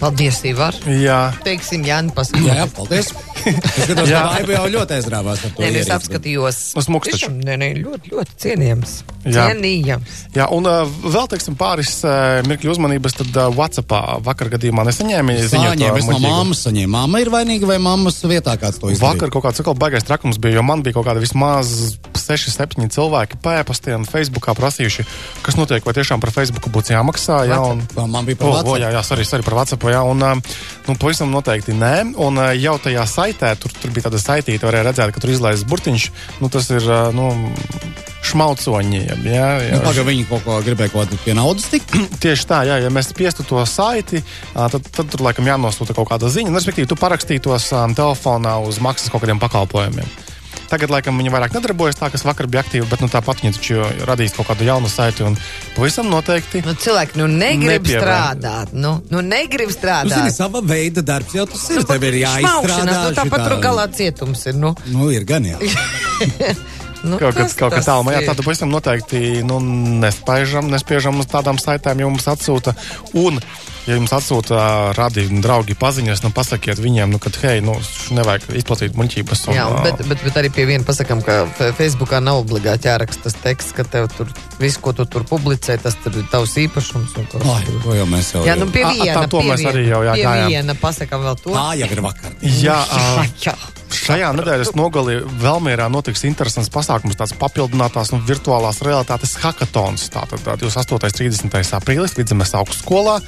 Paldies, 0.00 0.40
Ivar. 0.48 0.76
Jā, 0.90 1.18
Teiksim, 1.46 1.84
Jāni, 1.86 2.12
pasakot. 2.16 2.48
Jā, 2.48 2.62
jā, 2.64 2.66
paldies. 2.76 3.12
Es 3.44 3.84
skatos, 3.86 4.08
Jā. 4.08 4.20
ka 4.24 4.38
Aiba 4.40 4.56
jau 4.56 4.64
ļoti 4.72 4.96
aizrāvās 4.98 5.44
ar 5.44 5.52
to. 5.52 5.62
Nē, 5.64 5.70
nē, 5.76 5.82
es 5.84 5.92
apskatījos. 5.94 6.62
Uz. 6.80 6.88
Tiešām, 7.08 7.36
Nē, 7.44 7.58
nē, 7.60 7.74
ļoti, 7.80 8.12
ļoti 8.14 8.40
cienījams. 8.44 8.96
Jā. 9.24 9.46
Cienījams. 9.50 10.16
Jā, 10.36 10.46
un 10.52 10.66
uh, 10.68 10.84
vēl 11.04 11.28
teiksim, 11.32 11.54
pāris 11.56 11.94
uh, 12.04 12.42
mirkļu 12.48 12.74
uzmanības. 12.74 13.14
Tad 13.20 13.36
uh, 13.40 13.46
WhatsAppā 13.56 14.00
vakar 14.26 14.50
gadījumā 14.52 14.84
nesaņēma 14.88 15.36
bet- 15.36 15.48
ziņu. 15.52 15.70
Saņēma, 15.74 16.00
es 16.02 16.08
no 16.10 16.18
mammas 16.20 16.64
saņēmu. 16.66 16.92
Mamma 16.94 17.22
ir 17.24 17.30
vainīga 17.32 17.70
vai 17.70 17.78
mammas 17.82 18.18
vietā 18.28 18.56
kāds 18.60 18.80
to 18.82 18.90
izdarīja? 18.92 19.14
Vakar 19.14 19.32
kaut 19.32 19.46
kāds 19.46 19.62
atkal 19.64 19.76
baigais 19.80 20.04
trakums 20.04 20.36
bija, 20.42 20.58
jo 20.60 20.66
man 20.66 20.82
bija 20.84 20.98
kaut 20.98 21.06
kāda 21.08 21.22
vismaz 21.24 21.96
6, 22.24 22.50
7 22.54 22.88
cilvēki 22.94 23.40
pēpastiem 23.44 24.04
Facebookā 24.08 24.54
prasījuši, 24.56 25.04
kas 25.44 25.56
notiek, 25.60 25.84
vai 25.84 25.92
tiešām 25.96 26.20
par 26.22 26.32
Facebooku 26.32 26.72
būtu 26.72 26.94
jāmaksā. 26.94 27.42
Jā, 27.48 27.60
un, 27.60 27.82
Man 28.14 28.24
bija 28.28 28.36
par 28.40 28.48
O, 28.48 28.52
o, 28.52 28.54
WhatsApp. 28.60 28.80
jā, 28.84 28.90
jā, 28.94 29.02
arī, 29.16 29.24
arī 29.38 29.44
par 29.48 29.56
WhatsApp. 29.58 29.84
Jā, 29.92 30.00
un, 30.08 30.22
um, 30.24 30.42
nu, 30.88 30.96
pavisam 31.00 31.32
noteikti 31.32 31.74
nē. 31.76 31.94
Un 32.20 32.38
uh, 32.40 32.52
jau 32.56 32.76
tajā 32.80 33.04
saitē, 33.08 33.54
tur, 33.60 33.72
tur 33.80 33.92
bija 33.94 34.06
tāda 34.08 34.20
saitīta, 34.22 34.68
varēja 34.68 34.88
redzēt, 34.90 35.12
ka 35.16 35.20
tur 35.24 35.32
izlaists 35.34 35.66
burtiņš. 35.68 36.06
Nu, 36.40 36.48
tas 36.52 36.68
ir 36.72 36.84
uh, 36.88 37.10
nu, 37.16 37.28
šmaucoņiem. 38.30 39.24
Jā, 39.28 39.48
jā. 39.64 39.76
Nu, 39.78 39.82
Pagaidām 39.84 40.10
viņi 40.10 40.26
kaut 40.30 40.44
ko 40.46 40.58
gribēja 40.66 40.92
kaut 40.94 41.06
kādu 41.08 41.20
pie 41.24 41.36
naudas 41.38 41.68
tikt. 41.72 41.94
Tieši 42.24 42.48
tā, 42.50 42.62
jā, 42.68 42.80
ja 42.84 42.92
mēs 42.94 43.12
spiestu 43.12 43.46
to 43.48 43.60
saiti, 43.68 44.22
tad, 44.54 44.80
tad 44.90 45.10
tur 45.12 45.24
laikam 45.28 45.48
jānosūta 45.48 45.96
kaut 45.96 46.10
kāda 46.12 46.30
ziņa. 46.32 46.52
Nu, 46.52 46.60
respektīvi, 46.60 46.90
tu 46.90 46.98
parakstītos 47.00 47.70
um, 47.76 47.96
telefonā 47.96 48.58
uz 48.64 48.80
maksas 48.84 49.12
kaut 49.12 49.24
kādiem 49.26 49.42
pakalpojumiem. 49.42 50.08
Tagad, 50.64 50.88
laikam, 50.90 51.18
viņi 51.20 51.30
vairāk 51.30 51.52
nedarbojas 51.54 51.98
tā, 52.00 52.08
kas 52.10 52.22
vakar 52.24 52.48
bija 52.50 52.62
aktīvi, 52.64 52.86
bet 52.88 53.02
nu, 53.04 53.06
tāpat 53.12 53.42
viņi 53.44 53.52
taču 53.58 53.82
radīs 54.08 54.32
kaut 54.34 54.48
kādu 54.48 54.64
jaunu 54.66 54.88
saiti. 54.90 55.22
Un 55.26 55.36
pavisam 55.76 56.08
noteikti. 56.10 56.62
Nu, 56.66 56.72
cilvēki 56.80 57.20
nu 57.20 57.26
negrib 57.30 57.84
Nepievēr. 57.84 58.00
strādāt. 58.00 58.72
Nu, 58.72 58.94
nu 59.12 59.20
negrib 59.22 59.68
Nu, 59.70 59.74
strādāt. 59.76 60.32
sava 60.34 60.62
veida 60.64 61.04
darbs 61.04 61.36
jau 61.36 61.44
tas 61.50 61.66
ir. 61.70 61.84
Tev 61.86 62.06
ir 62.08 62.16
Šmaukšanās, 62.24 62.48
jāizstrādā. 62.48 62.96
Nu, 63.04 63.14
tāpat 63.20 63.44
tur 63.44 63.56
galā 63.62 63.86
cietums 63.94 64.46
ir. 64.50 64.56
Nu, 64.58 64.72
Nu, 64.90 65.10
ir 65.14 65.28
gan 65.28 65.46
jau. 65.52 65.60
nu, 67.04 67.18
Kaut 67.20 67.36
kas 67.36 67.52
kas 67.52 67.58
kaut 67.60 67.72
kā 67.74 67.82
tas 67.82 67.86
tālu, 67.90 68.10
jā, 68.14 68.24
tādu 68.26 68.42
pavisam 68.46 68.72
noteikti 68.72 69.42
nu, 69.46 69.60
nespēžam, 70.02 70.70
nespiežam 70.72 71.20
uz 71.22 71.28
tādām 71.30 71.60
saitēm, 71.60 72.00
jo 72.02 72.10
mums 72.10 72.26
atsūta. 72.32 72.74
Un, 73.20 73.38
ja 73.84 73.98
jums 73.98 74.12
atsūta 74.16 74.58
radi 74.96 75.26
draugi 75.44 75.74
paziņas, 75.76 76.22
nu 76.24 76.30
pasakiet 76.32 76.80
viņiem, 76.80 77.10
nu, 77.12 77.18
ka, 77.20 77.28
hei, 77.44 77.60
nu, 77.64 77.74
nevajag 78.16 78.46
izplatīt 78.56 78.96
muļķības. 78.96 79.42
un, 79.52 79.58
Jā, 79.58 79.66
un, 79.68 79.82
bet, 79.84 80.00
bet, 80.08 80.22
bet 80.24 80.38
arī 80.40 80.50
pie 80.56 80.64
viena 80.70 80.86
pasakām, 80.88 81.20
ka 81.26 81.42
Facebookā 81.76 82.22
nav 82.24 82.40
obligāti 82.46 82.88
jāraksta 82.88 83.28
tas 83.28 83.36
teksts, 83.44 83.74
ka 83.76 83.84
tev 83.84 84.08
tur 84.16 84.32
viss, 84.62 84.80
ko 84.80 84.94
tu 84.96 85.04
tur 85.04 85.26
publicē, 85.28 85.76
tas 85.84 85.96
tur 86.02 86.16
ir 86.22 86.24
tavs 86.32 86.56
īpašums. 86.64 87.12
un 87.20 87.28
kas 87.32 87.44
Ai, 87.44 87.62
to 87.84 87.94
jau 88.00 88.08
mēs 88.08 88.32
jau. 88.34 88.44
Jā, 88.48 88.56
nu 88.56 88.70
pie 88.72 88.84
A- 88.84 88.88
a, 88.88 88.96
tā 88.96 89.04
viena. 89.04 89.28
to 89.28 89.40
pie 89.44 89.52
mēs 89.52 89.60
viena, 89.60 89.72
arī 89.76 89.86
jau, 89.90 90.02
jā, 90.08 90.14
pie 90.16 90.24
gājām. 90.30 90.48
viena 90.56 90.74
pasakām 90.80 91.28
vēl 91.28 91.40
to. 91.44 91.52
Tā 91.52 91.68
jau 91.82 91.90
ir 91.92 92.00
vakar. 92.08 92.36
Jā, 92.64 92.80
Jā. 93.44 93.54
Šajā 94.04 94.34
nedēļas 94.36 94.74
nogalī 94.76 95.14
Vēlmērā 95.40 95.86
notiks 95.88 96.26
interesants 96.28 96.68
pasākums, 96.72 97.16
tāds 97.16 97.32
papildinātās 97.40 98.10
un 98.12 98.20
virtuālās 98.28 98.82
realitātes 98.84 99.32
hackathons. 99.40 100.10
Tātad 100.12 100.44
ā, 100.44 100.58
28. 100.60 101.08
un 101.08 101.32
30. 101.32 101.72
aprīlis 101.78 102.16
Vidzemes 102.18 102.52
augstskolā. 102.58 103.20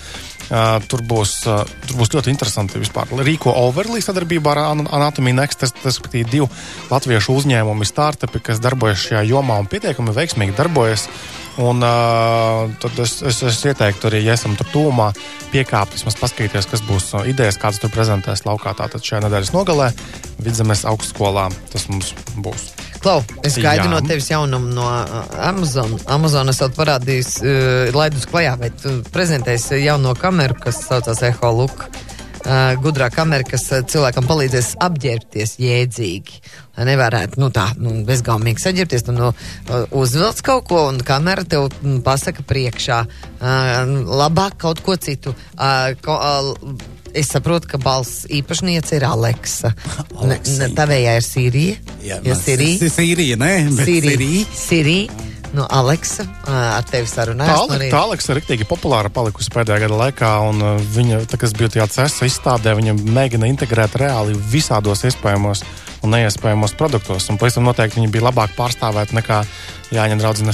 Uh, 0.46 0.76
tur, 0.86 1.00
būs, 1.02 1.32
uh, 1.50 1.64
tur 1.88 1.96
būs 1.98 2.12
ļoti 2.12 2.30
interesanti 2.30 2.78
vispār. 2.78 3.08
Rīko 3.24 3.50
Overlī 3.64 3.98
sadarbībā 4.04 4.52
ar 4.52 4.60
An- 4.66 4.84
Anatomy 4.94 5.32
Next, 5.34 5.64
ir 5.64 6.28
divi 6.30 6.46
latviešu 6.92 7.34
uzņēmumi, 7.40 7.88
startupi, 7.88 8.44
kas 8.44 8.60
darbojas 8.62 9.00
šajā 9.08 9.24
jomā 9.32 9.56
un 9.58 9.66
pietiekami 9.72 10.14
veiksmīgi 10.14 10.54
darbojas. 10.60 11.08
Un, 11.57 11.81
uh, 11.81 12.66
tad 12.83 12.99
es, 13.01 13.14
es, 13.25 13.38
es 13.49 13.59
ieteiktu 13.64 14.11
arī, 14.11 14.21
ja 14.27 14.35
esam 14.37 14.53
tur 14.59 14.69
tūmā, 14.75 15.07
piekāpt, 15.55 15.95
vismaz 15.97 16.19
paskatīties, 16.21 16.69
kas 16.69 16.83
būs 16.85 17.07
idejas, 17.31 17.57
kādas 17.61 17.81
tur 17.81 17.92
prezentēs 17.95 18.45
laukā. 18.45 18.75
Tātad 18.77 19.05
šajā 19.05 19.23
nedēļas 19.25 19.55
nogalē 19.55 19.88
Vidzemes 20.45 20.85
augstskolā 20.88 21.49
tas 21.73 21.87
mums 21.88 22.12
būs. 22.45 22.69
Klau, 23.01 23.23
es 23.47 23.57
gaidu 23.57 23.87
Jā. 23.87 23.92
no 23.92 24.03
tevis 24.05 24.29
jaunumu 24.29 24.69
no 24.77 24.85
Amazon. 25.40 25.97
Amazon 26.12 26.53
es 26.53 26.61
parādīju, 26.77 27.25
uh, 27.40 27.97
laidus 27.97 28.29
klajā, 28.29 28.57
bet 28.61 28.77
tu 28.83 28.99
prezentēsi 29.14 29.81
jauno 29.85 30.12
kameru, 30.19 30.59
kas 30.61 30.85
saucās 30.90 31.25
Eho 31.25 31.55
Look. 31.57 31.88
Uh, 32.46 32.76
gudrā 32.78 33.09
kamera, 33.11 33.42
kas 33.42 33.64
uh, 33.74 33.80
cilvēkam 33.90 34.26
palīdzēs 34.28 34.76
apģērbties 34.87 35.56
jēdzīgi. 35.59 36.37
Lai 36.76 36.85
nevarētu 36.87 37.40
nu, 37.42 37.48
tā 37.50 37.64
nu, 37.82 38.04
bezgalīgi 38.06 38.62
saģērbties, 38.62 39.02
tu 39.09 39.14
nu, 39.16 39.32
uh, 39.32 39.96
uzvelc 39.98 40.44
kaut 40.46 40.68
ko, 40.70 40.85
un 40.92 41.00
kamera 41.02 41.42
tev 41.42 41.66
mm, 41.72 42.04
pasaka 42.06 42.46
priekšā. 42.46 43.00
Uh, 43.40 44.06
labāk 44.22 44.61
kaut 44.62 44.85
ko 44.87 44.94
citu. 44.94 45.35
Uh, 45.59 45.96
ko, 46.06 46.20
uh, 46.22 46.87
es 47.16 47.32
saprotu, 47.35 47.72
ka 47.72 47.82
balss 47.82 48.28
īpašniece 48.30 49.00
ir 49.00 49.09
Aleksa. 49.11 49.74
Ne, 49.74 50.37
Aleksija. 50.37 50.61
ne, 50.62 50.74
tavējā 50.78 51.16
ir 51.18 51.26
Sīrija. 51.26 51.78
Jā, 52.06 52.20
Jo 52.30 52.38
Sirija. 52.38 52.92
Sīrija, 52.94 53.40
nē, 53.42 53.54
bet 53.74 53.90
Sirija. 53.90 54.44
Sirija. 54.54 55.25
Nu, 55.57 55.64
Aleksa, 55.73 56.27
ar 56.45 56.85
tevi 56.85 57.07
Tā, 57.09 57.12
sarunājos. 57.14 57.62
no 57.64 57.73
Ale, 57.73 57.79
rīta. 57.87 57.97
tā 57.97 58.03
Aleksa 58.05 58.35
ir 58.35 58.40
rīktīgi 58.42 58.66
populāra 58.69 59.09
palikusi 59.09 59.49
pēdējā 59.55 59.87
gada 59.87 59.97
laikā, 60.03 60.33
un 60.51 60.61
viņa, 60.92 61.23
tā, 61.33 61.38
kas 61.40 61.55
bija 61.57 61.71
tajā 61.73 61.87
CESA 61.95 62.29
izstādē, 62.29 62.75
viņa 62.77 62.92
mēģina 63.01 63.49
integrēt 63.49 63.97
reāli 63.97 64.37
visādos 64.53 65.07
iespējamos 65.09 65.64
un 66.05 66.12
neiespējamos 66.12 66.77
produktos, 66.77 67.31
un 67.33 67.40
pavisam 67.40 67.64
noteikti 67.64 68.03
viņa 68.03 68.12
bija 68.12 68.29
labāk 68.29 68.53
pārstāvēta 68.59 69.16
nekā 69.16 69.40
Jāņa 69.97 70.21
draudzene 70.21 70.53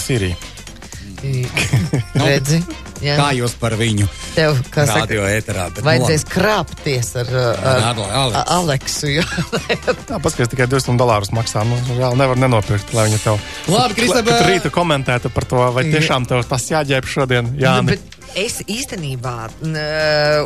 Sirija. 1.22 1.48
Redzi, 2.26 2.58
jā, 3.02 3.14
Kā 3.18 3.28
jūs 3.36 3.54
par 3.60 3.76
viņu 3.78 4.08
tev, 4.34 4.58
nu 4.74 5.86
vajadzēs 5.86 6.24
krāpties 6.28 7.12
ar, 7.22 7.30
ar, 7.32 7.60
Ar 7.72 8.00
ar 8.40 8.50
Aleksu. 8.58 9.10
Jo- 9.12 9.26
Jā, 9.72 10.18
paskatās, 10.18 10.50
tikai 10.52 10.66
200 10.70 10.96
dolārus 11.00 11.32
maksā. 11.36 11.62
Nu, 11.68 11.78
reāli 11.94 12.18
nevar 12.20 12.40
nenopirkt, 12.40 12.92
lai 12.96 13.06
viņa 13.10 13.20
tev 13.24 13.38
Labi, 13.72 13.96
Kristap, 14.00 14.28
Kad 14.28 14.46
rīta 14.50 14.72
komentētu 14.74 15.30
par 15.34 15.46
to, 15.48 15.62
vai 15.76 15.86
tiešām 15.88 16.26
tev 16.30 16.42
tas 16.50 16.66
jāģēb 16.72 17.08
šodien. 17.08 17.52
Jā, 17.60 17.78
Nu, 17.80 17.92
bet 17.94 18.18
es 18.38 18.60
īstenībā 18.66 19.36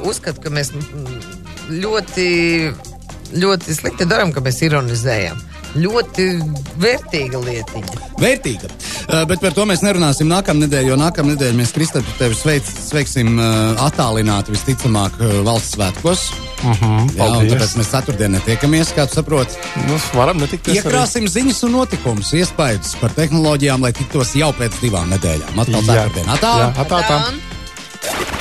uzskatu, 0.07 0.43
ka 0.45 0.53
mēs 0.55 0.73
ļoti, 1.71 2.29
ļoti 3.37 3.77
slikti 3.81 4.07
darām, 4.09 4.33
ka 4.35 4.43
mēs 4.45 4.63
ironizējam. 4.67 5.41
Ļoti 5.77 6.27
vērtīga 6.81 7.41
lietiņa. 7.43 8.03
Vērtīga. 8.21 8.71
Uh, 9.07 9.25
bet 9.29 9.43
par 9.43 9.55
to 9.57 9.67
mēs 9.69 9.83
nerunāsim 9.85 10.29
nākamā 10.31 10.65
nedēļa, 10.65 10.93
jo 10.93 10.99
nākamā 11.01 11.35
nedēļa 11.35 11.59
mēs 11.59 11.75
Kristap 11.77 12.07
tevi 12.21 12.39
sveic, 12.39 12.69
sveiksim 12.89 13.35
uh, 13.37 13.83
attālināti 13.87 14.55
visticamāk 14.55 15.19
uh, 15.21 15.41
valsts 15.47 15.77
svētkos. 15.77 16.25
uh 16.63 16.71
-huh, 16.83 17.11
Jā, 17.17 17.29
tāpēc 17.51 17.77
mēs 17.81 17.93
ceturtdien 17.93 18.33
netiekamies, 18.33 18.95
kā 18.97 19.07
tu 19.07 19.15
saproti. 19.21 19.59
Nu, 19.89 19.99
varam 20.15 20.39
netikties. 20.39 20.79
arī. 20.79 20.85
Iekrāsim 20.85 21.29
ziņas 21.29 21.63
un 21.67 21.73
notikumus, 21.73 22.33
iespējas 22.33 22.97
par 23.01 23.11
tehnoloģijām, 23.13 23.83
lai 23.83 23.93
tiktos 23.93 24.35
jau 24.35 24.53
pēc 24.53 24.81
divām 24.81 25.11
nedēļām. 25.11 25.61
Atkal 25.61 25.83
ceturtdien. 25.83 26.29
Atā! 26.29 26.55
Jā, 26.59 26.73
atā, 26.77 27.03
tā. 27.09 27.21
Un 27.29 28.36